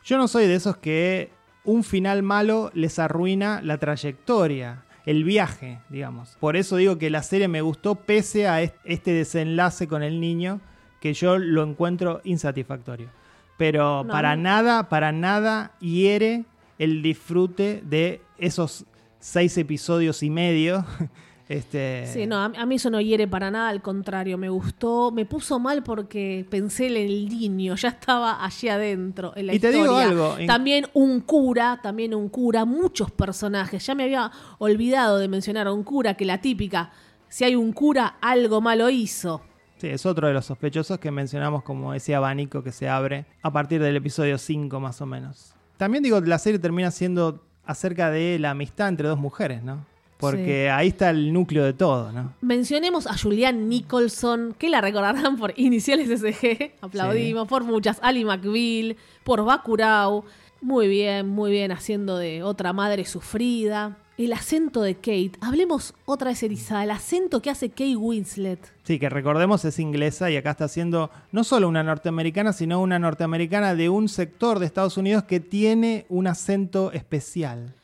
[0.05, 1.33] Yo no soy de esos que
[1.65, 6.37] un final malo les arruina la trayectoria, el viaje, digamos.
[6.41, 10.21] Por eso digo que la serie me gustó pese a est- este desenlace con el
[10.21, 10.61] niño,
[11.01, 13.09] que yo lo encuentro insatisfactorio.
[13.57, 16.45] Pero No, para nada, para nada hiere
[16.79, 18.85] el disfrute de esos
[19.19, 20.85] seis episodios y medio.
[21.49, 25.25] este, Sí, no, a, mí eso no hiere para nada, al contrario, me gustó, me
[25.25, 29.69] puso mal porque pensé en el niño, ya estaba allí adentro en la Y te
[29.69, 29.83] historia.
[29.83, 33.85] digo algo, También un cura, también un cura, muchos personajes.
[33.87, 36.91] Ya me había olvidado de mencionar a un cura, que la típica,
[37.29, 39.41] si hay un cura, algo malo hizo.
[39.79, 43.53] Sí, es otro de los sospechosos que mencionamos como ese abanico que se abre a
[43.53, 45.55] partir del episodio 5 más o menos.
[45.77, 49.87] También digo, la serie termina siendo acerca de la amistad entre dos mujeres, ¿no?
[50.19, 52.35] Porque ahí está el núcleo de todo, ¿no?
[52.41, 58.97] Mencionemos a Julianne Nicholson, que la recordarán por Iniciales SG, aplaudimos, por muchas, Ali McBeal,
[59.25, 60.25] por Bacurau,
[60.61, 63.97] muy bien, muy bien, haciendo de otra madre sufrida.
[64.17, 68.59] El acento de Kate, hablemos otra vez, Elisa, el acento que hace Kate Winslet.
[68.83, 72.99] Sí, que recordemos es inglesa y acá está siendo no solo una norteamericana, sino una
[72.99, 77.77] norteamericana de un sector de Estados Unidos que tiene un acento especial.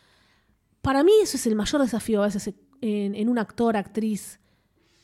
[0.85, 4.39] Para mí eso es el mayor desafío a veces en, un actor, actriz.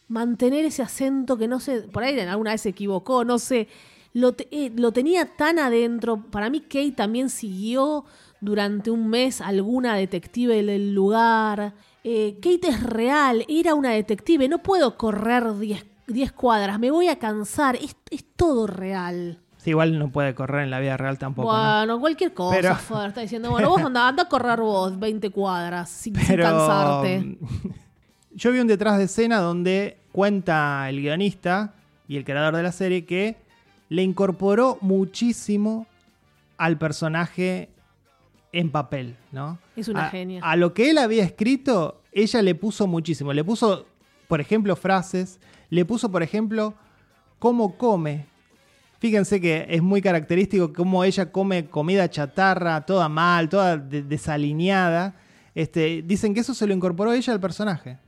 [0.08, 3.66] Mantener ese acento que no sé, por ahí alguna vez se equivocó, no sé.
[4.12, 6.26] Lo, eh, lo tenía tan adentro.
[6.30, 8.04] Para mí Kate también siguió
[8.42, 11.72] durante un mes alguna detective del lugar.
[12.04, 14.50] Eh, Kate es real, era una detective.
[14.50, 17.76] No puedo correr 10 10 cuadras, me voy a cansar.
[17.76, 19.40] Es, es todo real.
[19.62, 21.52] Sí, igual no puede correr en la vida real tampoco.
[21.52, 21.76] ¿no?
[21.78, 25.28] Bueno, cualquier cosa, Pero- Fer, está diciendo, bueno, vos anda, anda a correr vos 20
[25.30, 27.36] cuadras sin, cansarte.
[28.32, 31.74] yo vi un detrás de escena donde cuenta el guionista
[32.08, 33.36] y el creador de la serie que
[33.90, 35.86] le incorporó muchísimo
[36.56, 37.68] al personaje
[38.52, 39.58] en papel, ¿no?
[39.76, 40.40] Es una a, genia.
[40.42, 43.34] A lo que él había escrito, ella le puso muchísimo.
[43.34, 43.86] Le puso,
[44.26, 45.38] por ejemplo, frases.
[45.68, 46.74] Le puso, por ejemplo,
[47.38, 48.29] cómo come.
[49.00, 55.14] Fíjense que es muy característico cómo ella come comida chatarra, toda mal, toda de- desalineada.
[55.54, 57.98] Este, dicen que eso se lo incorporó ella al personaje.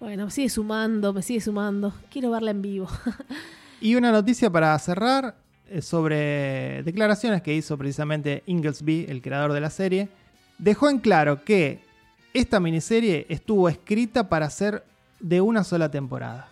[0.00, 1.92] Bueno, me sigue sumando, me sigue sumando.
[2.10, 2.88] Quiero verla en vivo.
[3.82, 5.34] Y una noticia para cerrar
[5.70, 10.10] eh, sobre declaraciones que hizo precisamente Inglesby, el creador de la serie.
[10.58, 11.80] Dejó en claro que
[12.34, 14.84] esta miniserie estuvo escrita para ser
[15.18, 16.48] de una sola temporada.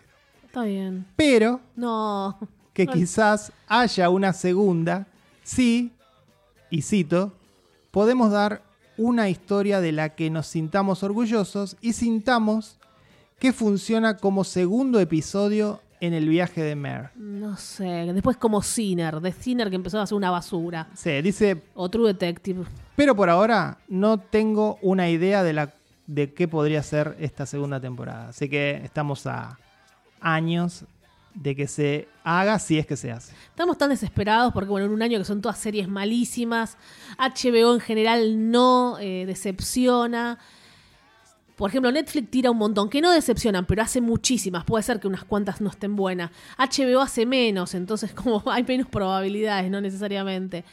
[0.46, 1.04] Está bien.
[1.16, 2.38] Pero No.
[2.78, 5.08] Que quizás haya una segunda
[5.42, 5.90] si,
[6.70, 7.32] y cito,
[7.90, 8.62] podemos dar
[8.96, 12.78] una historia de la que nos sintamos orgullosos y sintamos
[13.40, 17.10] que funciona como segundo episodio en el viaje de Mare.
[17.16, 18.12] No sé.
[18.12, 20.88] Después como Sinner, de Sinner que empezó a hacer una basura.
[20.94, 22.64] Sí, dice, O True Detective.
[22.94, 25.74] pero por ahora no tengo una idea de, la,
[26.06, 28.28] de qué podría ser esta segunda temporada.
[28.28, 29.58] Así que estamos a
[30.20, 30.84] años
[31.40, 33.32] de que se haga si es que se hace.
[33.50, 36.76] Estamos tan desesperados porque, bueno, en un año que son todas series malísimas.
[37.18, 40.38] HBO en general no eh, decepciona.
[41.56, 44.64] Por ejemplo, Netflix tira un montón, que no decepcionan, pero hace muchísimas.
[44.64, 46.30] Puede ser que unas cuantas no estén buenas.
[46.56, 50.64] HBO hace menos, entonces como hay menos probabilidades, no necesariamente.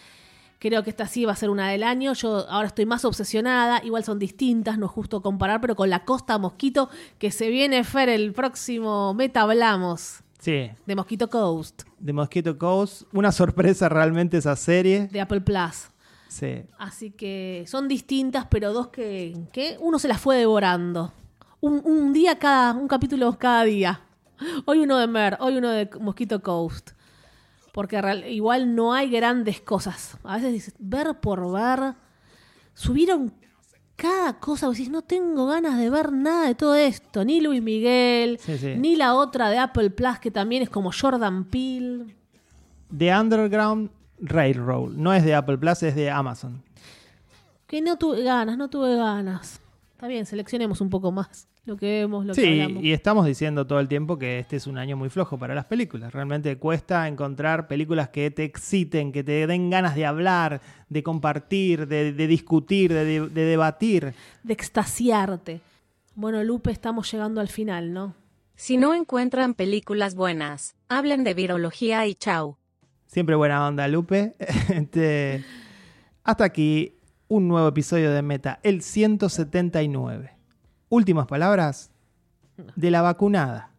[0.58, 2.14] Creo que esta sí va a ser una del año.
[2.14, 3.84] Yo ahora estoy más obsesionada.
[3.84, 6.90] Igual son distintas, no es justo comparar, pero con la Costa Mosquito,
[7.20, 13.02] que se viene Fer el próximo Meta Hablamos Sí, de Mosquito Coast, de Mosquito Coast.
[13.14, 15.08] Una sorpresa realmente esa serie.
[15.08, 15.90] de Apple Plus.
[16.28, 16.64] Sí.
[16.78, 21.12] Así que son distintas, pero dos que, que uno se las fue devorando.
[21.62, 24.02] un, un día cada, un capítulo cada día.
[24.66, 26.92] Hoy uno de Mer, hoy uno de Mosquito Coast.
[27.74, 30.18] Porque real- igual no hay grandes cosas.
[30.24, 31.96] A veces dices, ver por ver.
[32.76, 33.34] Subieron
[33.96, 34.68] cada cosa.
[34.68, 37.24] Vos decís, no tengo ganas de ver nada de todo esto.
[37.26, 38.74] Ni Luis Miguel, Sí, sí.
[38.78, 42.16] ni la otra de Apple Plus, que también es como Jordan Peele.
[42.96, 43.90] The Underground
[44.20, 44.92] Railroad.
[44.92, 46.64] No es de Apple Plus, es de Amazon.
[47.68, 49.60] Que no tuve ganas, no tuve ganas.
[49.96, 52.84] Está bien, seleccionemos un poco más lo que vemos, lo que Sí, hablamos.
[52.84, 55.66] y estamos diciendo todo el tiempo que este es un año muy flojo para las
[55.66, 56.14] películas.
[56.14, 61.88] Realmente cuesta encontrar películas que te exciten, que te den ganas de hablar, de compartir,
[61.88, 64.14] de, de discutir, de, de- de debatir.
[64.44, 65.62] de extasiarte.
[66.14, 68.16] Bueno, Lupe, estamos llegando al final, ¿no?
[68.56, 72.58] Si no encuentran películas buenas, hablen de virología y chau.
[73.08, 74.36] Siempre buena onda, Lupe.
[74.70, 75.44] Este,
[76.24, 76.95] hasta aquí
[77.28, 80.38] un nuevo episodio de Meta, el 179.
[80.90, 81.92] Últimas palabras
[82.76, 83.72] de la vacunada.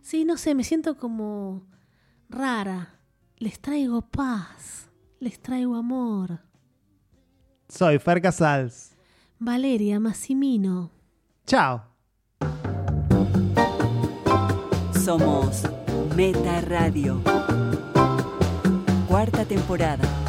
[0.00, 1.62] Sí, no sé, me siento como
[2.28, 2.98] rara.
[3.38, 4.88] Les traigo paz,
[5.20, 6.40] les traigo amor.
[7.68, 8.92] Soy Fer Casals.
[9.38, 10.90] Valeria Massimino.
[11.46, 11.82] Chao.
[14.94, 15.64] Somos
[16.14, 17.20] Meta Radio.
[19.08, 20.21] Cuarta temporada.